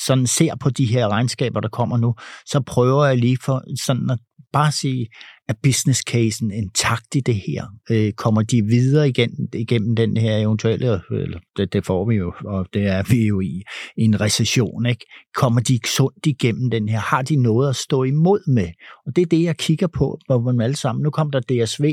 sådan 0.05 0.27
ser 0.27 0.55
på 0.55 0.69
de 0.69 0.85
her 0.85 1.07
regnskaber, 1.07 1.59
der 1.59 1.69
kommer 1.69 1.97
nu, 1.97 2.15
så 2.45 2.61
prøver 2.61 3.05
jeg 3.05 3.17
lige 3.17 3.37
for 3.45 3.63
sådan 3.85 4.09
at 4.09 4.19
bare 4.57 4.71
sige, 4.71 5.07
at 5.49 5.55
business 5.63 5.99
casen 5.99 6.51
intakt 6.51 7.15
i 7.15 7.19
det 7.19 7.35
her? 7.35 7.65
Øh, 7.91 8.13
kommer 8.13 8.41
de 8.41 8.65
videre 8.65 9.09
igen, 9.09 9.31
igennem 9.53 9.95
den 9.95 10.17
her 10.17 10.37
eventuelle, 10.37 11.01
eller 11.11 11.39
det, 11.57 11.73
det 11.73 11.85
får 11.85 12.09
vi 12.09 12.15
jo, 12.15 12.33
og 12.45 12.67
det 12.73 12.87
er 12.87 13.03
vi 13.09 13.27
jo 13.27 13.39
i, 13.39 13.63
en 13.97 14.21
recession, 14.21 14.85
ikke? 14.85 15.05
Kommer 15.35 15.61
de 15.61 15.79
sundt 15.97 16.25
igennem 16.25 16.69
den 16.69 16.89
her? 16.89 16.99
Har 16.99 17.21
de 17.21 17.35
noget 17.35 17.69
at 17.69 17.75
stå 17.75 18.03
imod 18.03 18.53
med? 18.53 18.69
Og 19.05 19.15
det 19.15 19.21
er 19.21 19.25
det, 19.25 19.43
jeg 19.43 19.57
kigger 19.57 19.87
på, 19.87 20.19
hvor 20.25 20.39
man 20.39 20.61
alle 20.61 20.75
sammen. 20.75 21.03
Nu 21.03 21.09
kom 21.09 21.31
der 21.31 21.39
DSV 21.39 21.85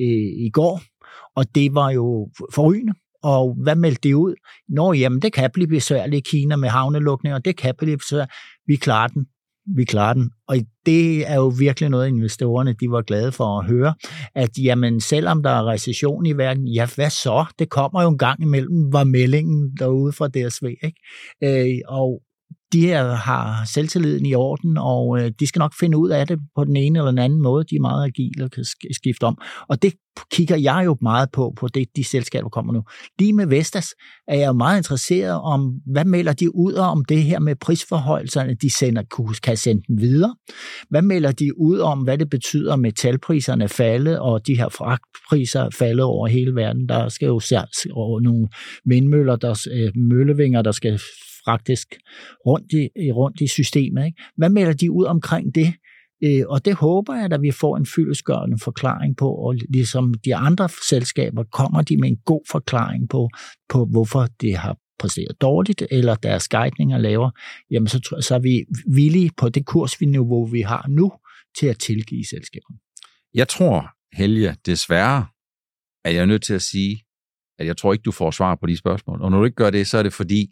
øh, 0.00 0.28
i 0.46 0.50
går, 0.52 0.80
og 1.36 1.54
det 1.54 1.74
var 1.74 1.90
jo 1.90 2.28
forrygende. 2.54 2.92
Og 3.22 3.56
hvad 3.62 3.76
meldte 3.76 4.08
det 4.08 4.14
ud? 4.14 4.34
Nå, 4.68 4.92
jamen, 4.92 5.22
det 5.22 5.32
kan 5.32 5.50
blive 5.54 5.68
besværligt 5.68 6.26
i 6.26 6.30
Kina 6.30 6.56
med 6.56 6.68
havnelukninger, 6.68 7.38
det 7.38 7.56
kan 7.56 7.74
blive 7.78 7.96
besværligt. 7.96 8.32
Vi 8.66 8.76
klarer 8.76 9.08
den 9.08 9.26
vi 9.76 9.84
klarer 9.84 10.14
den. 10.14 10.30
Og 10.48 10.56
det 10.86 11.30
er 11.30 11.34
jo 11.34 11.52
virkelig 11.58 11.90
noget, 11.90 12.08
investorerne 12.08 12.72
de 12.80 12.90
var 12.90 13.02
glade 13.02 13.32
for 13.32 13.58
at 13.58 13.66
høre, 13.66 13.94
at 14.34 14.50
jamen, 14.58 15.00
selvom 15.00 15.42
der 15.42 15.50
er 15.50 15.68
recession 15.68 16.26
i 16.26 16.32
verden, 16.32 16.68
ja, 16.68 16.86
hvad 16.94 17.10
så? 17.10 17.44
Det 17.58 17.70
kommer 17.70 18.02
jo 18.02 18.08
en 18.08 18.18
gang 18.18 18.42
imellem, 18.42 18.92
var 18.92 19.04
meldingen 19.04 19.76
derude 19.78 20.12
fra 20.12 20.28
DSV. 20.28 20.64
Ikke? 20.64 21.00
Øh, 21.44 21.78
og 21.88 22.22
de 22.72 22.80
her 22.80 23.04
har 23.04 23.64
selvtilliden 23.64 24.26
i 24.26 24.34
orden, 24.34 24.78
og 24.78 25.20
øh, 25.20 25.32
de 25.40 25.46
skal 25.46 25.58
nok 25.58 25.74
finde 25.80 25.98
ud 25.98 26.10
af 26.10 26.26
det 26.26 26.38
på 26.56 26.64
den 26.64 26.76
ene 26.76 26.98
eller 26.98 27.10
den 27.10 27.18
anden 27.18 27.42
måde. 27.42 27.64
De 27.64 27.76
er 27.76 27.80
meget 27.80 28.06
agile 28.06 28.44
og 28.44 28.50
kan 28.50 28.64
skifte 28.92 29.24
om. 29.24 29.38
Og 29.68 29.82
det 29.82 29.94
kigger 30.32 30.56
jeg 30.56 30.82
jo 30.84 30.96
meget 31.02 31.28
på, 31.32 31.52
på 31.56 31.68
det, 31.68 31.88
de 31.96 32.04
selskaber 32.04 32.48
kommer 32.48 32.72
nu. 32.72 32.82
Lige 33.18 33.32
med 33.32 33.46
Vestas 33.46 33.94
er 34.28 34.38
jeg 34.38 34.46
jo 34.46 34.52
meget 34.52 34.78
interesseret 34.78 35.40
om, 35.40 35.80
hvad 35.86 36.04
melder 36.04 36.32
de 36.32 36.56
ud 36.56 36.72
om 36.74 37.04
det 37.04 37.22
her 37.22 37.38
med 37.38 37.56
prisforholdelserne, 37.56 38.54
de 38.54 38.70
sender, 38.70 39.02
kan 39.42 39.56
sende 39.56 39.82
den 39.88 40.00
videre. 40.00 40.34
Hvad 40.90 41.02
melder 41.02 41.32
de 41.32 41.58
ud 41.58 41.78
om, 41.78 41.98
hvad 41.98 42.18
det 42.18 42.30
betyder 42.30 42.76
med 42.76 42.92
talpriserne 42.92 43.68
falde, 43.68 44.20
og 44.20 44.46
de 44.46 44.56
her 44.56 44.68
fragtpriser 44.68 45.70
falde 45.78 46.02
over 46.02 46.26
hele 46.26 46.54
verden. 46.54 46.88
Der 46.88 47.08
skal 47.08 47.26
jo 47.26 47.40
over 47.92 48.20
nogle 48.20 48.48
vindmøller, 48.84 49.36
der, 49.36 49.66
øh, 49.72 49.92
møllevinger, 49.96 50.62
der 50.62 50.72
skal 50.72 51.00
faktisk 51.44 51.94
rundt 52.46 52.72
i, 52.72 53.12
rundt 53.12 53.40
i 53.40 53.46
systemet. 53.46 54.06
Ikke? 54.06 54.22
Hvad 54.36 54.50
melder 54.50 54.72
de 54.72 54.92
ud 54.92 55.04
omkring 55.04 55.54
det? 55.54 55.74
Øh, 56.24 56.42
og 56.48 56.64
det 56.64 56.74
håber 56.74 57.14
jeg, 57.14 57.32
at 57.32 57.42
vi 57.42 57.50
får 57.50 57.76
en 57.76 57.86
fyldesgørende 57.86 58.58
forklaring 58.62 59.16
på, 59.16 59.30
og 59.34 59.54
ligesom 59.68 60.14
de 60.24 60.36
andre 60.36 60.68
selskaber 60.88 61.44
kommer 61.52 61.82
de 61.82 61.96
med 61.96 62.08
en 62.08 62.16
god 62.24 62.42
forklaring 62.50 63.08
på, 63.08 63.28
på 63.68 63.84
hvorfor 63.84 64.26
det 64.40 64.56
har 64.56 64.76
præsteret 64.98 65.40
dårligt, 65.40 65.82
eller 65.90 66.14
deres 66.14 66.48
guidninger 66.48 66.98
laver, 66.98 67.30
jamen 67.70 67.86
så, 67.86 68.18
så 68.20 68.34
er 68.34 68.38
vi 68.38 68.64
villige 68.94 69.30
på 69.36 69.48
det 69.48 69.66
kursniveau, 69.66 70.46
vi 70.46 70.60
har 70.60 70.86
nu, 70.88 71.12
til 71.58 71.66
at 71.66 71.78
tilgive 71.78 72.24
selskaberne. 72.24 72.78
Jeg 73.34 73.48
tror, 73.48 73.90
Helge, 74.12 74.56
desværre, 74.66 75.26
at 76.04 76.14
jeg 76.14 76.20
er 76.22 76.26
nødt 76.26 76.42
til 76.42 76.54
at 76.54 76.62
sige, 76.62 77.00
at 77.58 77.66
jeg 77.66 77.76
tror 77.76 77.92
ikke, 77.92 78.02
du 78.02 78.12
får 78.12 78.30
svar 78.30 78.54
på 78.54 78.66
de 78.66 78.76
spørgsmål. 78.76 79.22
Og 79.22 79.30
når 79.30 79.38
du 79.38 79.44
ikke 79.44 79.54
gør 79.54 79.70
det, 79.70 79.86
så 79.86 79.98
er 79.98 80.02
det 80.02 80.12
fordi, 80.12 80.46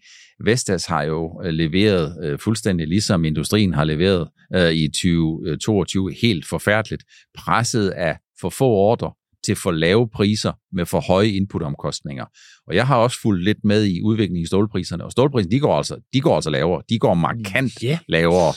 Vestas 0.45 0.87
har 0.87 1.03
jo 1.03 1.42
øh, 1.45 1.51
leveret 1.51 2.16
øh, 2.25 2.38
fuldstændig 2.38 2.88
ligesom 2.88 3.25
industrien 3.25 3.75
har 3.75 3.85
leveret 3.85 4.29
øh, 4.55 4.73
i 4.73 4.88
2022 4.88 6.12
helt 6.23 6.47
forfærdeligt, 6.47 7.05
presset 7.38 7.88
af 7.88 8.19
for 8.40 8.49
få 8.49 8.66
ordre 8.66 9.12
til 9.45 9.57
for 9.57 9.71
lave 9.71 10.09
priser 10.09 10.53
med 10.73 10.87
for 10.87 11.01
høje 11.01 11.29
inputomkostninger. 11.29 12.25
Og 12.66 12.75
jeg 12.75 12.87
har 12.87 12.97
også 12.97 13.21
fulgt 13.21 13.45
lidt 13.45 13.59
med 13.64 13.85
i 13.85 14.03
udviklingen 14.03 14.42
i 14.42 14.47
stålpriserne, 14.47 15.05
og 15.05 15.12
stålpriserne, 15.12 15.51
de 15.51 15.61
går 15.61 15.77
altså, 15.77 15.97
de 16.12 16.21
går 16.21 16.35
altså 16.35 16.51
lavere. 16.51 16.83
De 16.88 16.99
går 16.99 17.14
markant 17.14 17.73
yeah. 17.85 17.99
lavere. 18.09 18.55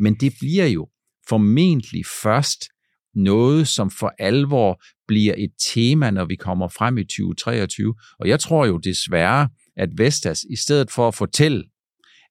Men 0.00 0.14
det 0.14 0.32
bliver 0.40 0.66
jo 0.66 0.88
formentlig 1.28 2.04
først 2.22 2.64
noget, 3.14 3.68
som 3.68 3.90
for 3.90 4.12
alvor 4.18 4.82
bliver 5.08 5.34
et 5.38 5.50
tema, 5.74 6.10
når 6.10 6.24
vi 6.24 6.34
kommer 6.34 6.68
frem 6.68 6.98
i 6.98 7.04
2023. 7.04 7.94
Og 8.20 8.28
jeg 8.28 8.40
tror 8.40 8.66
jo 8.66 8.78
desværre, 8.78 9.48
at 9.76 9.88
Vestas, 9.96 10.44
i 10.50 10.56
stedet 10.56 10.90
for 10.90 11.08
at 11.08 11.14
fortælle 11.14 11.64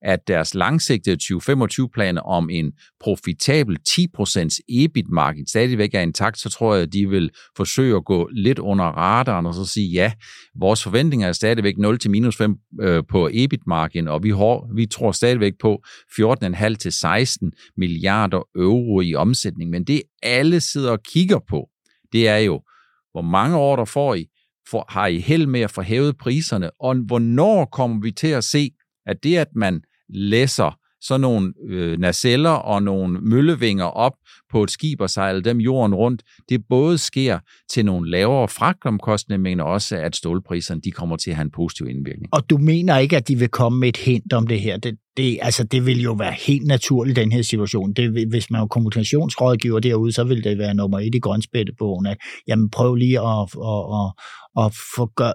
at 0.02 0.28
deres 0.28 0.56
langsigtede 0.56 1.18
2025-planer 1.24 2.22
om 2.22 2.50
en 2.50 2.72
profitabel 3.00 3.78
10% 3.90 4.60
EBIT-margin 4.70 5.48
stadigvæk 5.48 5.94
er 5.94 6.02
intakt, 6.02 6.40
så 6.40 6.50
tror 6.50 6.74
jeg, 6.74 6.84
at 6.84 6.94
de 6.94 7.10
vil 7.10 7.32
forsøge 7.58 7.96
at 7.96 8.06
gå 8.06 8.30
lidt 8.32 8.60
under 8.60 8.86
radaren 8.86 9.46
og 9.46 9.54
så 9.54 9.66
sige, 9.66 9.92
ja, 9.92 10.12
vores 10.60 10.84
forventninger 10.84 11.28
er 11.28 11.32
stadigvæk 11.32 11.78
0 11.78 12.00
til 12.00 12.12
minus 12.12 12.38
5 12.38 12.56
øh, 12.82 13.04
på 13.10 13.30
EBIT-margin, 13.34 14.08
og 14.08 14.24
vi, 14.24 14.30
har, 14.30 14.76
vi 14.76 14.86
tror 14.86 15.12
stadigvæk 15.12 15.54
på 15.62 15.84
14,5 16.20 16.76
til 16.76 16.92
16 16.92 17.52
milliarder 17.78 18.48
euro 18.56 19.02
i 19.02 19.16
omsætning. 19.16 19.70
Men 19.70 19.84
det 19.84 20.02
alle 20.24 20.62
sidder 20.62 20.92
og 20.92 21.04
kigger 21.04 21.40
på, 21.50 21.70
det 22.12 22.28
er 22.28 22.38
jo, 22.38 22.62
hvor 23.12 23.22
mange 23.22 23.58
år 23.58 23.76
der 23.76 23.86
får 23.86 24.16
I, 24.16 24.26
for, 24.70 24.86
har 24.90 25.08
I 25.08 25.20
held 25.20 25.46
med 25.46 25.62
at 25.62 25.72
få 25.72 25.82
hævet 25.82 26.18
priserne, 26.18 26.72
og 26.80 26.96
hvornår 26.96 27.66
kommer 27.66 28.02
vi 28.02 28.12
til 28.12 28.28
at 28.28 28.44
se, 28.44 28.72
at 29.06 29.24
det, 29.24 29.38
at 29.38 29.48
man 29.56 29.82
læsser 30.10 30.80
sådan 31.02 31.22
nogle 31.22 31.54
øh, 31.67 32.00
naceller 32.00 32.50
og 32.50 32.84
nogle 32.84 33.19
møllevinger 33.22 33.86
op 33.86 34.13
på 34.52 34.63
et 34.63 34.72
skib 34.72 35.02
og 35.02 35.10
sejle 35.10 35.41
dem 35.41 35.60
jorden 35.60 35.95
rundt, 35.95 36.24
det 36.50 36.62
både 36.69 36.98
sker 36.98 37.39
til 37.69 37.86
nogle 37.86 38.12
lavere 38.12 38.48
fragtomkostninger, 38.48 39.41
men 39.41 39.60
også 39.60 39.98
at 39.98 40.15
stålpriserne 40.15 40.82
de 40.82 40.91
kommer 40.91 41.17
til 41.17 41.30
at 41.30 41.36
have 41.36 41.45
en 41.45 41.52
positiv 41.52 41.88
indvirkning. 41.88 42.34
Og 42.34 42.50
du 42.50 42.58
mener 42.58 42.98
ikke, 42.98 43.17
at 43.17 43.28
de 43.28 43.36
vil 43.36 43.48
komme 43.48 43.80
med 43.80 43.89
et 43.89 43.98
hint 43.98 44.34
om 44.34 44.48
det 44.48 44.60
her? 44.60 44.78
Det, 44.78 44.98
det, 45.17 45.39
altså, 45.41 45.63
det 45.63 45.86
vil 45.86 46.02
jo 46.02 46.13
være 46.13 46.34
helt 46.48 46.67
naturligt 46.67 47.15
den 47.15 47.32
her 47.32 47.41
situation. 47.41 47.93
Det, 47.93 48.30
hvis 48.30 48.52
man 48.52 48.62
er 48.62 48.67
kommunikationsrådgiver 48.67 49.80
derude, 49.80 50.12
så 50.12 50.24
vil 50.24 50.43
det 50.43 50.58
være 50.58 50.74
nummer 50.74 51.00
et 51.00 51.15
i 51.15 51.19
grønspættebogen, 51.19 52.06
at 52.06 52.17
jamen, 52.48 52.69
prøv 52.69 52.95
lige 52.95 53.19
at, 53.19 53.41
at, 53.74 53.84
at, 54.00 54.65
at 54.65 54.74
få 54.95 55.06
gør, 55.15 55.32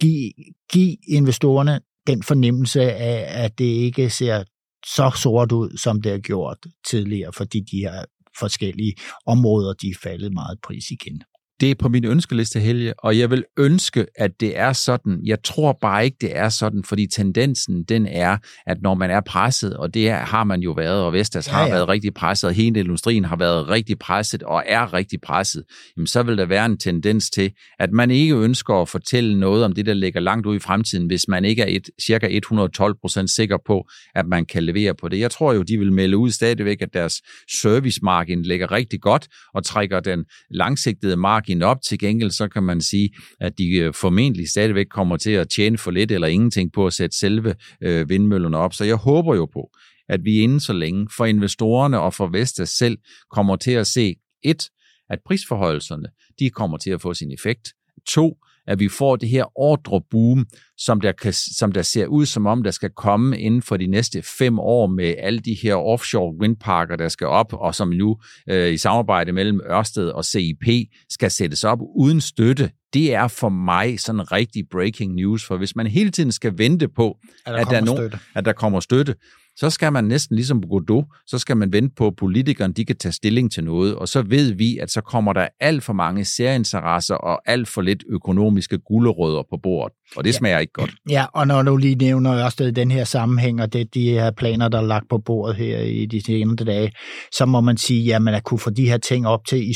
give, 0.00 0.32
give 0.72 0.96
investorerne 1.08 1.80
den 2.06 2.22
fornemmelse 2.22 2.82
af, 2.82 3.44
at 3.44 3.58
det 3.58 3.64
ikke 3.64 4.10
ser 4.10 4.44
så 4.86 5.10
sort 5.22 5.52
ud, 5.52 5.76
som 5.76 6.02
det 6.02 6.12
har 6.12 6.18
gjort 6.18 6.58
tidligere, 6.86 7.32
fordi 7.32 7.60
de 7.60 7.76
her 7.76 8.04
forskellige 8.38 8.94
områder, 9.26 9.72
de 9.72 9.88
er 9.88 9.98
faldet 10.02 10.32
meget 10.32 10.58
pris 10.62 10.84
igen 10.90 11.22
det 11.62 11.70
er 11.70 11.74
på 11.74 11.88
min 11.88 12.04
ønskeliste, 12.04 12.60
Helge, 12.60 12.94
og 12.98 13.18
jeg 13.18 13.30
vil 13.30 13.44
ønske, 13.58 14.06
at 14.16 14.30
det 14.40 14.58
er 14.58 14.72
sådan. 14.72 15.20
Jeg 15.24 15.42
tror 15.42 15.78
bare 15.80 16.04
ikke, 16.04 16.16
det 16.20 16.36
er 16.36 16.48
sådan, 16.48 16.84
fordi 16.84 17.06
tendensen, 17.06 17.84
den 17.84 18.06
er, 18.06 18.36
at 18.66 18.82
når 18.82 18.94
man 18.94 19.10
er 19.10 19.20
presset, 19.20 19.76
og 19.76 19.94
det 19.94 20.12
har 20.12 20.44
man 20.44 20.60
jo 20.60 20.72
været, 20.72 21.02
og 21.02 21.12
Vestas 21.12 21.48
ja, 21.48 21.58
ja. 21.58 21.62
har 21.62 21.70
været 21.70 21.88
rigtig 21.88 22.14
presset, 22.14 22.48
og 22.48 22.54
hele 22.54 22.80
industrien 22.80 23.24
har 23.24 23.36
været 23.36 23.68
rigtig 23.68 23.98
presset, 23.98 24.42
og 24.42 24.62
er 24.66 24.94
rigtig 24.94 25.20
presset, 25.20 25.64
jamen 25.96 26.06
så 26.06 26.22
vil 26.22 26.38
der 26.38 26.46
være 26.46 26.66
en 26.66 26.78
tendens 26.78 27.30
til, 27.30 27.50
at 27.78 27.92
man 27.92 28.10
ikke 28.10 28.34
ønsker 28.34 28.74
at 28.74 28.88
fortælle 28.88 29.40
noget 29.40 29.64
om 29.64 29.72
det, 29.72 29.86
der 29.86 29.94
ligger 29.94 30.20
langt 30.20 30.46
ud 30.46 30.56
i 30.56 30.58
fremtiden, 30.58 31.06
hvis 31.06 31.28
man 31.28 31.44
ikke 31.44 31.62
er 31.62 31.76
et, 31.76 31.90
cirka 32.02 32.28
112 32.30 32.94
procent 33.00 33.30
sikker 33.30 33.58
på, 33.66 33.88
at 34.14 34.26
man 34.26 34.46
kan 34.46 34.62
levere 34.62 34.94
på 34.94 35.08
det. 35.08 35.18
Jeg 35.18 35.30
tror 35.30 35.52
jo, 35.52 35.62
de 35.62 35.78
vil 35.78 35.92
melde 35.92 36.16
ud 36.16 36.30
stadigvæk, 36.30 36.82
at 36.82 36.94
deres 36.94 37.14
servicemargin 37.62 38.42
ligger 38.42 38.72
rigtig 38.72 39.00
godt, 39.00 39.28
og 39.54 39.64
trækker 39.64 40.00
den 40.00 40.24
langsigtede 40.50 41.16
margin 41.16 41.51
margin 41.52 41.62
op. 41.62 41.82
Til 41.82 41.98
gengæld 41.98 42.30
så 42.30 42.48
kan 42.48 42.62
man 42.62 42.80
sige, 42.80 43.10
at 43.40 43.58
de 43.58 43.68
øh, 43.78 43.94
formentlig 43.94 44.48
stadigvæk 44.48 44.86
kommer 44.90 45.16
til 45.16 45.30
at 45.30 45.48
tjene 45.48 45.78
for 45.78 45.90
lidt 45.90 46.12
eller 46.12 46.26
ingenting 46.26 46.72
på 46.72 46.86
at 46.86 46.92
sætte 46.92 47.18
selve 47.18 47.54
øh, 47.82 48.08
vindmøllerne 48.08 48.56
op. 48.56 48.74
Så 48.74 48.84
jeg 48.84 48.96
håber 48.96 49.34
jo 49.34 49.46
på, 49.46 49.70
at 50.08 50.20
vi 50.24 50.40
inden 50.40 50.60
så 50.60 50.72
længe 50.72 51.08
for 51.16 51.26
investorerne 51.26 52.00
og 52.00 52.14
for 52.14 52.26
Vestas 52.26 52.68
selv 52.68 52.98
kommer 53.30 53.56
til 53.56 53.72
at 53.72 53.86
se 53.86 54.14
et, 54.42 54.70
at 55.10 55.18
prisforhøjelserne 55.26 56.08
de 56.38 56.50
kommer 56.50 56.78
til 56.78 56.90
at 56.90 57.00
få 57.00 57.14
sin 57.14 57.32
effekt. 57.32 57.68
To, 58.08 58.36
at 58.66 58.80
vi 58.80 58.88
får 58.88 59.16
det 59.16 59.28
her 59.28 59.58
ordreboom, 59.58 60.46
som 60.76 61.00
der, 61.00 61.12
kan, 61.12 61.32
som 61.32 61.72
der 61.72 61.82
ser 61.82 62.06
ud 62.06 62.26
som 62.26 62.46
om, 62.46 62.62
der 62.62 62.70
skal 62.70 62.90
komme 62.90 63.38
inden 63.40 63.62
for 63.62 63.76
de 63.76 63.86
næste 63.86 64.22
fem 64.22 64.58
år 64.58 64.86
med 64.86 65.14
alle 65.18 65.38
de 65.38 65.56
her 65.62 65.74
offshore 65.74 66.34
windparker, 66.40 66.96
der 66.96 67.08
skal 67.08 67.26
op, 67.26 67.52
og 67.52 67.74
som 67.74 67.88
nu 67.88 68.16
øh, 68.48 68.72
i 68.72 68.76
samarbejde 68.76 69.32
mellem 69.32 69.60
Ørsted 69.70 70.08
og 70.08 70.24
CIP 70.24 70.88
skal 71.10 71.30
sættes 71.30 71.64
op 71.64 71.78
uden 71.96 72.20
støtte. 72.20 72.70
Det 72.94 73.14
er 73.14 73.28
for 73.28 73.48
mig 73.48 74.00
sådan 74.00 74.32
rigtig 74.32 74.64
breaking 74.70 75.14
news, 75.14 75.44
for 75.44 75.56
hvis 75.56 75.76
man 75.76 75.86
hele 75.86 76.10
tiden 76.10 76.32
skal 76.32 76.58
vente 76.58 76.88
på, 76.88 77.18
at 77.46 77.52
der, 77.52 77.58
at 77.58 77.66
der, 77.66 77.76
er 77.76 77.84
no, 77.84 78.08
at 78.34 78.44
der 78.44 78.52
kommer 78.52 78.80
støtte, 78.80 79.14
så 79.62 79.70
skal 79.70 79.92
man 79.92 80.04
næsten 80.04 80.36
ligesom 80.36 80.62
Godot, 80.62 81.04
så 81.26 81.38
skal 81.38 81.56
man 81.56 81.72
vente 81.72 81.94
på, 81.96 82.06
at 82.06 82.16
politikerne 82.16 82.74
de 82.74 82.84
kan 82.84 82.96
tage 82.96 83.12
stilling 83.12 83.52
til 83.52 83.64
noget, 83.64 83.94
og 83.94 84.08
så 84.08 84.22
ved 84.22 84.52
vi, 84.52 84.78
at 84.78 84.90
så 84.90 85.00
kommer 85.00 85.32
der 85.32 85.48
alt 85.60 85.82
for 85.82 85.92
mange 85.92 86.24
særinteresser 86.24 87.14
og 87.14 87.42
alt 87.46 87.68
for 87.68 87.82
lidt 87.82 88.04
økonomiske 88.10 88.78
gulerødder 88.78 89.42
på 89.50 89.56
bordet, 89.62 89.96
og 90.16 90.24
det 90.24 90.30
ja. 90.30 90.36
smager 90.36 90.58
ikke 90.58 90.72
godt. 90.72 90.90
Ja, 91.10 91.24
og 91.34 91.46
når 91.46 91.62
du 91.62 91.76
lige 91.76 91.94
nævner 91.94 92.44
også 92.44 92.70
den 92.70 92.90
her 92.90 93.04
sammenhæng, 93.04 93.62
og 93.62 93.72
det, 93.72 93.94
de 93.94 94.10
her 94.10 94.30
planer, 94.30 94.68
der 94.68 94.78
er 94.78 94.86
lagt 94.86 95.08
på 95.08 95.18
bordet 95.18 95.56
her 95.56 95.78
i 95.78 96.06
de 96.06 96.24
seneste 96.24 96.64
dage, 96.64 96.92
så 97.32 97.46
må 97.46 97.60
man 97.60 97.76
sige, 97.76 98.04
jamen 98.04 98.34
at 98.34 98.44
kunne 98.44 98.60
få 98.60 98.70
de 98.70 98.88
her 98.88 98.98
ting 98.98 99.26
op 99.26 99.40
til, 99.48 99.70
i, 99.70 99.74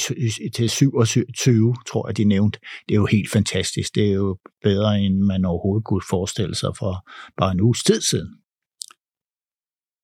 til 0.55 0.71
27, 0.71 1.75
tror 1.89 2.09
jeg, 2.09 2.17
de 2.17 2.25
nævnte, 2.25 2.59
det 2.89 2.95
er 2.95 2.99
jo 2.99 3.07
helt 3.07 3.31
fantastisk. 3.31 3.95
Det 3.95 4.09
er 4.09 4.13
jo 4.13 4.37
bedre, 4.63 5.01
end 5.01 5.19
man 5.19 5.45
overhovedet 5.45 5.85
kunne 5.85 6.03
forestille 6.11 6.55
sig 6.55 6.71
for 6.79 7.09
bare 7.41 7.53
en 7.53 7.61
uges 7.61 7.83
tid 7.83 8.01
siden. 8.01 8.29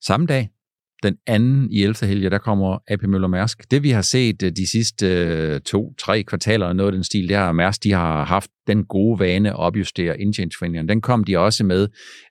Samme 0.05 0.27
dag, 0.27 0.51
den 1.03 1.17
anden 1.27 1.71
i 1.71 1.83
11. 1.83 2.09
helge, 2.09 2.31
der 2.31 2.39
kommer 2.39 2.79
AP 2.89 3.03
Møller 3.03 3.29
Mærsk. 3.29 3.71
Det 3.71 3.83
vi 3.83 3.91
har 3.91 4.03
set 4.03 4.43
øh, 4.43 4.53
de 4.57 4.67
sidste 4.67 5.07
øh, 5.07 5.61
to-tre 5.61 6.23
kvartaler 6.23 6.67
og 6.67 6.77
noget 6.77 6.89
af 6.89 6.93
den 6.93 7.05
stil, 7.05 7.29
det 7.29 7.37
har 7.37 7.53
Mærsk, 7.53 7.83
de 7.85 7.93
har 7.93 8.25
haft 8.25 8.51
den 8.67 8.85
gode 8.85 9.19
vane 9.19 9.51
at 9.51 9.57
opjustere 9.57 10.21
indtjeningsforventningerne. 10.21 10.89
Den 10.89 11.01
kom 11.01 11.25
de 11.25 11.39
også 11.39 11.65
med 11.65 11.89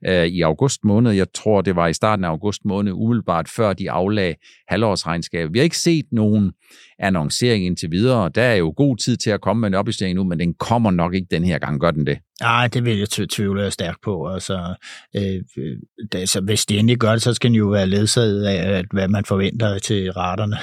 øh, 0.07 0.25
i 0.25 0.41
august 0.41 0.83
måned. 0.83 1.11
Jeg 1.11 1.27
tror, 1.33 1.61
det 1.61 1.75
var 1.75 1.87
i 1.87 1.93
starten 1.93 2.25
af 2.25 2.29
august 2.29 2.65
måned, 2.65 2.91
umiddelbart 2.93 3.49
før 3.49 3.73
de 3.73 3.91
aflagde 3.91 4.35
halvårsregnskabet. 4.67 5.53
Vi 5.53 5.59
har 5.59 5.63
ikke 5.63 5.77
set 5.77 6.05
nogen 6.11 6.51
annoncering 6.99 7.65
indtil 7.65 7.91
videre. 7.91 8.31
Der 8.35 8.41
er 8.41 8.55
jo 8.55 8.73
god 8.77 8.97
tid 8.97 9.17
til 9.17 9.29
at 9.29 9.41
komme 9.41 9.61
med 9.61 9.67
en 9.67 9.73
opjustering 9.73 10.15
nu, 10.15 10.23
men 10.23 10.39
den 10.39 10.53
kommer 10.53 10.91
nok 10.91 11.13
ikke 11.13 11.27
den 11.31 11.43
her 11.43 11.59
gang. 11.59 11.81
Gør 11.81 11.91
den 11.91 12.05
det? 12.05 12.17
Nej, 12.41 12.67
det 12.67 12.85
vil 12.85 12.97
jeg 12.97 13.09
tvivle 13.09 13.71
stærkt 13.71 14.01
på. 14.03 14.27
Altså, 14.27 14.75
øh, 15.15 15.65
det, 16.11 16.29
så 16.29 16.41
hvis 16.41 16.65
de 16.65 16.77
endelig 16.77 16.97
gør 16.97 17.11
det, 17.11 17.21
så 17.21 17.33
skal 17.33 17.47
den 17.47 17.55
jo 17.55 17.67
være 17.67 17.87
ledsaget 17.87 18.43
af, 18.43 18.77
at, 18.77 18.85
hvad 18.93 19.07
man 19.07 19.25
forventer 19.25 19.79
til 19.79 20.11
raterne, 20.11 20.57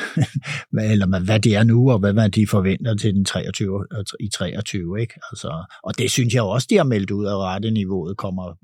eller 0.92 1.24
hvad 1.24 1.40
det 1.40 1.57
er 1.57 1.64
nu, 1.64 1.90
og 1.90 1.98
hvad 1.98 2.12
man 2.12 2.31
de 2.31 2.46
forventer 2.46 2.94
til 2.94 3.14
den 3.14 3.24
23, 3.24 3.87
i 4.20 4.28
23. 4.28 5.00
Ikke? 5.00 5.14
Altså, 5.33 5.58
og 5.83 5.99
det 5.99 6.11
synes 6.11 6.35
jeg 6.35 6.42
også, 6.42 6.66
de 6.71 6.77
har 6.77 6.85
meldt 6.85 7.11
ud, 7.11 7.27
at 7.27 7.37
retteniveauet 7.37 8.16
kommer 8.16 8.55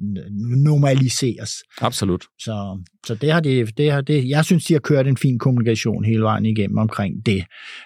normaliseres. 0.65 1.51
Absolut. 1.81 2.25
Så, 2.39 2.79
så 3.07 3.15
det 3.15 3.33
har 3.33 3.41
det, 3.41 3.79
det 3.79 3.93
har 3.93 4.01
det, 4.01 4.29
jeg 4.29 4.45
synes, 4.45 4.65
de 4.65 4.73
har 4.73 4.81
kørt 4.81 5.07
en 5.07 5.17
fin 5.17 5.39
kommunikation 5.39 6.05
hele 6.05 6.23
vejen 6.23 6.47
igennem 6.47 6.79
omkring 6.79 7.27
det. 7.27 7.45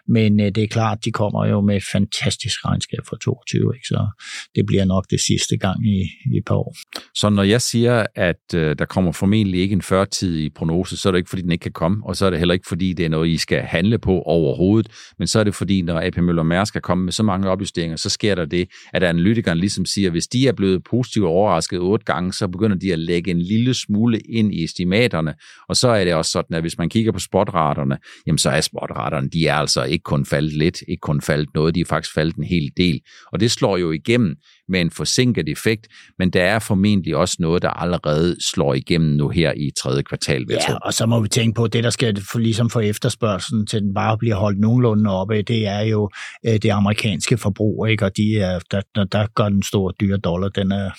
Men 0.09 0.41
øh, 0.41 0.47
det 0.47 0.63
er 0.63 0.67
klart, 0.67 1.05
de 1.05 1.13
kommer 1.13 1.47
jo 1.47 1.61
med 1.61 1.77
et 1.77 1.85
fantastisk 1.93 2.65
regnskab 2.65 3.01
for 3.09 3.17
22, 3.17 3.73
ikke? 3.75 3.87
så 3.87 4.07
det 4.55 4.67
bliver 4.67 4.85
nok 4.85 5.05
det 5.11 5.21
sidste 5.21 5.57
gang 5.57 5.87
i, 5.87 5.99
i 6.33 6.37
et 6.39 6.45
par 6.47 6.55
år. 6.55 6.75
Så 7.15 7.31
når 7.31 7.43
jeg 7.43 7.63
siger, 7.63 8.07
at 8.15 8.55
øh, 8.55 8.77
der 8.79 8.85
kommer 8.85 9.13
formentlig 9.13 9.61
ikke 9.61 9.73
en 9.73 9.83
førtidig 9.83 10.55
prognose, 10.55 10.97
så 10.97 11.09
er 11.09 11.11
det 11.13 11.19
ikke, 11.19 11.31
fordi 11.31 11.43
den 11.43 11.53
ikke 11.53 11.63
kan 11.63 11.73
komme, 11.73 12.07
og 12.07 12.17
så 12.17 12.27
er 12.27 12.31
det 12.31 12.39
heller 12.39 12.55
ikke, 12.55 12.69
fordi 12.69 12.93
det 12.93 13.05
er 13.05 13.09
noget, 13.09 13.29
I 13.29 13.37
skal 13.37 13.61
handle 13.61 13.99
på 13.99 14.23
overhovedet, 14.23 14.93
men 15.19 15.29
så 15.29 15.41
er 15.41 15.45
det, 15.45 15.55
fordi 15.55 15.83
når 15.83 16.01
AP 16.01 16.17
Møller 16.17 16.43
Mærsk 16.43 16.77
er 16.77 16.81
kommet 16.81 17.05
med 17.05 17.13
så 17.13 17.23
mange 17.23 17.49
opjusteringer, 17.49 17.97
så 17.97 18.09
sker 18.09 18.35
der 18.35 18.45
det, 18.45 18.69
at 18.93 19.03
analytikeren 19.03 19.59
ligesom 19.59 19.85
siger, 19.85 20.09
at 20.09 20.13
hvis 20.13 20.27
de 20.27 20.49
er 20.49 20.53
blevet 20.53 20.85
positivt 20.85 21.27
overrasket 21.27 21.79
otte 21.79 22.05
gange, 22.05 22.33
så 22.33 22.49
begynder 22.49 22.77
de 22.77 22.93
at 22.93 22.99
lægge 22.99 23.31
en 23.31 23.41
lille 23.41 23.75
smule 23.75 24.19
ind 24.19 24.55
i 24.55 24.65
estimat 24.65 25.08
estimaterne, 25.09 25.35
og 25.69 25.77
så 25.77 25.89
er 25.89 26.05
det 26.05 26.15
også 26.15 26.31
sådan, 26.31 26.57
at 26.57 26.63
hvis 26.63 26.79
man 26.79 26.89
kigger 26.89 27.13
på 27.13 27.19
spotraterne, 27.19 27.99
jamen 28.27 28.39
så 28.39 28.51
er 28.51 28.61
spotraterne, 28.61 29.29
de 29.29 29.47
er 29.47 29.55
altså 29.55 29.85
ikke 29.85 30.03
kun 30.03 30.27
faldet 30.27 30.53
lidt, 30.53 30.83
ikke 30.89 31.01
kun 31.01 31.21
faldet 31.21 31.49
noget, 31.55 31.75
de 31.75 31.81
er 31.81 31.85
faktisk 31.85 32.15
faldet 32.15 32.37
en 32.37 32.45
hel 32.45 32.71
del. 32.77 33.01
Og 33.33 33.41
det 33.41 33.51
slår 33.51 33.77
jo 33.77 33.91
igennem 33.91 34.37
med 34.69 34.81
en 34.81 34.91
forsinket 34.91 35.49
effekt, 35.49 35.87
men 36.19 36.31
der 36.31 36.43
er 36.43 36.59
formentlig 36.59 37.17
også 37.17 37.37
noget, 37.41 37.63
der 37.63 37.71
allerede 37.71 38.37
slår 38.53 38.75
igennem 38.75 39.17
nu 39.17 39.29
her 39.29 39.53
i 39.57 39.71
tredje 39.83 40.03
kvartal. 40.03 40.47
Ja, 40.51 40.59
tro. 40.59 40.75
og 40.83 40.95
så 40.95 41.07
må 41.07 41.21
vi 41.21 41.29
tænke 41.29 41.55
på, 41.55 41.65
at 41.65 41.73
det, 41.73 41.85
der 41.85 41.91
skal 41.91 42.21
for, 42.33 42.39
ligesom 42.39 42.71
få 42.71 42.81
efterspørgselen 42.81 43.67
til 43.67 43.81
den 43.83 43.95
bare 43.95 44.19
bliver 44.19 44.37
holdt 44.37 44.61
nogenlunde 44.61 45.11
oppe, 45.11 45.43
det 45.43 45.67
er 45.67 45.81
jo 45.81 46.11
øh, 46.47 46.53
det 46.53 46.71
amerikanske 46.71 47.39
forbrug, 47.39 47.87
ikke? 47.89 48.05
og 48.05 48.17
de 48.17 48.39
er, 48.39 48.59
der, 48.71 48.83
der, 48.95 49.05
der 49.05 49.27
gør 49.35 49.49
den 49.49 49.63
store 49.63 49.93
dyre 50.01 50.17
dollar, 50.17 50.49
den 50.49 50.73
er 50.73 50.91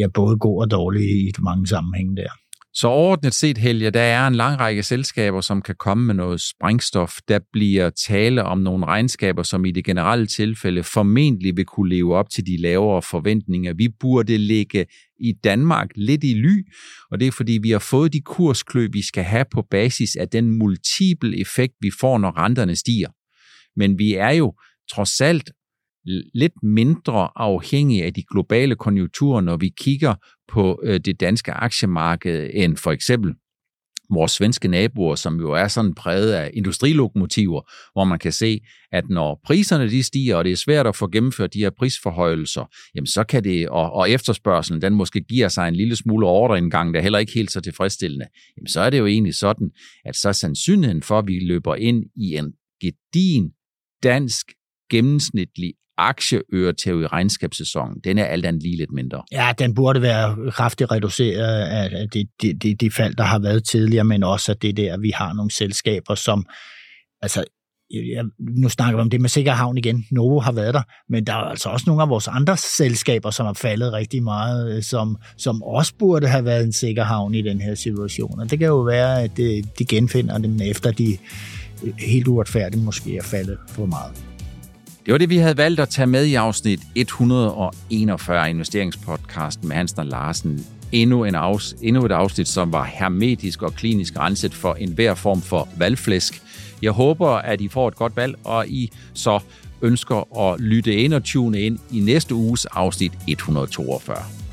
ja, 0.00 0.06
både 0.14 0.38
god 0.38 0.62
og 0.62 0.70
dårlig 0.70 1.02
i 1.02 1.32
mange 1.38 1.66
sammenhænge 1.66 2.16
der. 2.16 2.28
Så 2.78 2.88
overordnet 2.88 3.34
set, 3.34 3.58
Helge, 3.58 3.90
der 3.90 4.00
er 4.00 4.26
en 4.26 4.34
lang 4.34 4.60
række 4.60 4.82
selskaber, 4.82 5.40
som 5.40 5.62
kan 5.62 5.74
komme 5.78 6.06
med 6.06 6.14
noget 6.14 6.40
sprængstof. 6.40 7.16
Der 7.28 7.38
bliver 7.52 7.90
tale 7.90 8.44
om 8.44 8.58
nogle 8.58 8.86
regnskaber, 8.86 9.42
som 9.42 9.64
i 9.64 9.70
det 9.70 9.84
generelle 9.84 10.26
tilfælde 10.26 10.82
formentlig 10.82 11.56
vil 11.56 11.64
kunne 11.64 11.88
leve 11.88 12.16
op 12.16 12.30
til 12.30 12.46
de 12.46 12.56
lavere 12.60 13.02
forventninger. 13.02 13.74
Vi 13.74 13.88
burde 14.00 14.38
ligge 14.38 14.86
i 15.20 15.32
Danmark 15.44 15.88
lidt 15.94 16.24
i 16.24 16.34
ly, 16.34 16.66
og 17.10 17.20
det 17.20 17.28
er 17.28 17.32
fordi, 17.32 17.58
vi 17.62 17.70
har 17.70 17.78
fået 17.78 18.12
de 18.12 18.20
kurskløb, 18.20 18.94
vi 18.94 19.02
skal 19.02 19.24
have 19.24 19.44
på 19.52 19.66
basis 19.70 20.16
af 20.16 20.28
den 20.28 20.58
multiple 20.58 21.40
effekt, 21.40 21.74
vi 21.80 21.90
får, 22.00 22.18
når 22.18 22.38
renterne 22.38 22.76
stiger. 22.76 23.08
Men 23.76 23.98
vi 23.98 24.14
er 24.14 24.30
jo 24.30 24.54
trods 24.92 25.20
alt 25.20 25.50
lidt 26.34 26.62
mindre 26.62 27.28
afhængige 27.36 28.04
af 28.04 28.14
de 28.14 28.22
globale 28.32 28.76
konjunkturer, 28.76 29.40
når 29.40 29.56
vi 29.56 29.72
kigger 29.78 30.14
på 30.48 30.80
øh, 30.84 31.00
det 31.00 31.20
danske 31.20 31.52
aktiemarked, 31.52 32.50
end 32.54 32.76
for 32.76 32.92
eksempel 32.92 33.34
vores 34.10 34.32
svenske 34.32 34.68
naboer, 34.68 35.14
som 35.14 35.40
jo 35.40 35.52
er 35.52 35.68
sådan 35.68 35.94
præget 35.94 36.32
af 36.32 36.50
industrilokomotiver, 36.54 37.60
hvor 37.92 38.04
man 38.04 38.18
kan 38.18 38.32
se, 38.32 38.60
at 38.92 39.08
når 39.08 39.40
priserne 39.44 39.90
de 39.90 40.02
stiger, 40.02 40.36
og 40.36 40.44
det 40.44 40.52
er 40.52 40.56
svært 40.56 40.86
at 40.86 40.96
få 40.96 41.08
gennemført 41.08 41.54
de 41.54 41.58
her 41.58 41.70
prisforhøjelser, 41.70 42.64
jamen 42.94 43.06
så 43.06 43.24
kan 43.24 43.44
det, 43.44 43.68
og, 43.68 43.92
og 43.92 44.10
efterspørgselen, 44.10 44.82
den 44.82 44.94
måske 44.94 45.20
giver 45.20 45.48
sig 45.48 45.68
en 45.68 45.76
lille 45.76 45.96
smule 45.96 46.26
ordreindgang, 46.26 46.94
der 46.94 47.00
heller 47.00 47.18
ikke 47.18 47.32
helt 47.32 47.50
så 47.50 47.60
tilfredsstillende, 47.60 48.26
jamen 48.56 48.68
så 48.68 48.80
er 48.80 48.90
det 48.90 48.98
jo 48.98 49.06
egentlig 49.06 49.34
sådan, 49.34 49.70
at 50.04 50.16
så 50.16 50.28
er 50.28 50.32
sandsynligheden 50.32 51.02
for, 51.02 51.18
at 51.18 51.26
vi 51.26 51.38
løber 51.38 51.74
ind 51.74 52.04
i 52.16 52.36
en 52.36 52.52
gedin 52.80 53.50
dansk 54.02 54.46
gennemsnitlig 54.90 55.74
aktieøretæv 55.98 57.02
i 57.02 57.06
regnskabssæsonen, 57.06 58.00
den 58.04 58.18
er 58.18 58.24
alt 58.24 58.46
andet 58.46 58.62
lige 58.62 58.76
lidt 58.76 58.92
mindre. 58.92 59.22
Ja, 59.32 59.52
den 59.58 59.74
burde 59.74 60.02
være 60.02 60.50
kraftigt 60.50 60.90
reduceret 60.90 61.68
af 61.68 62.08
det, 62.12 62.28
det, 62.42 62.62
det, 62.62 62.80
det 62.80 62.94
fald, 62.94 63.14
der 63.14 63.24
har 63.24 63.38
været 63.38 63.64
tidligere, 63.64 64.04
men 64.04 64.22
også 64.22 64.52
at 64.52 64.62
det 64.62 64.76
der, 64.76 64.94
at 64.94 65.02
vi 65.02 65.10
har 65.14 65.32
nogle 65.32 65.50
selskaber, 65.50 66.14
som 66.14 66.46
altså 67.22 67.44
jeg, 67.90 68.24
nu 68.40 68.68
snakker 68.68 68.96
vi 68.96 69.00
om 69.00 69.10
det 69.10 69.20
med 69.20 69.28
Sikkerhavn 69.28 69.78
igen. 69.78 70.06
Novo 70.10 70.40
har 70.40 70.52
været 70.52 70.74
der, 70.74 70.82
men 71.08 71.24
der 71.24 71.32
er 71.32 71.36
altså 71.36 71.68
også 71.68 71.84
nogle 71.86 72.02
af 72.02 72.08
vores 72.08 72.28
andre 72.28 72.56
selskaber, 72.56 73.30
som 73.30 73.46
har 73.46 73.52
faldet 73.52 73.92
rigtig 73.92 74.22
meget, 74.22 74.76
øh, 74.76 74.82
som, 74.82 75.16
som 75.36 75.62
også 75.62 75.94
burde 75.98 76.28
have 76.28 76.44
været 76.44 76.64
en 76.64 76.72
Sikkerhavn 76.72 77.34
i 77.34 77.42
den 77.42 77.60
her 77.60 77.74
situation. 77.74 78.40
Og 78.40 78.50
det 78.50 78.58
kan 78.58 78.68
jo 78.68 78.80
være, 78.80 79.22
at 79.22 79.38
øh, 79.38 79.64
de 79.78 79.84
genfinder 79.84 80.38
dem 80.38 80.60
efter 80.60 80.90
de 80.90 81.16
øh, 81.84 81.94
helt 81.98 82.28
uretfærdigt 82.28 82.84
måske 82.84 83.16
er 83.16 83.22
faldet 83.22 83.58
for 83.68 83.86
meget. 83.86 84.35
Det 85.06 85.12
var 85.12 85.18
det, 85.18 85.30
vi 85.30 85.36
havde 85.36 85.56
valgt 85.56 85.80
at 85.80 85.88
tage 85.88 86.06
med 86.06 86.24
i 86.24 86.34
afsnit 86.34 86.80
141 86.94 88.50
investeringspodcasten 88.50 89.68
med 89.68 89.76
Hansen 89.76 89.98
og 89.98 90.06
Larsen. 90.06 90.66
Endnu, 90.92 91.24
en 91.24 91.34
afs, 91.34 91.76
endnu 91.82 92.04
et 92.04 92.12
afsnit, 92.12 92.48
som 92.48 92.72
var 92.72 92.84
hermetisk 92.84 93.62
og 93.62 93.74
klinisk 93.74 94.18
renset 94.18 94.54
for 94.54 94.74
enhver 94.74 95.14
form 95.14 95.42
for 95.42 95.68
valgflæsk. 95.76 96.42
Jeg 96.82 96.92
håber, 96.92 97.28
at 97.28 97.60
I 97.60 97.68
får 97.68 97.88
et 97.88 97.96
godt 97.96 98.16
valg, 98.16 98.34
og 98.44 98.68
I 98.68 98.92
så 99.14 99.40
ønsker 99.82 100.38
at 100.40 100.60
lytte 100.60 100.94
ind 100.94 101.14
og 101.14 101.24
tune 101.24 101.60
ind 101.60 101.78
i 101.92 102.00
næste 102.00 102.34
uges 102.34 102.66
afsnit 102.66 103.12
142. 103.26 104.45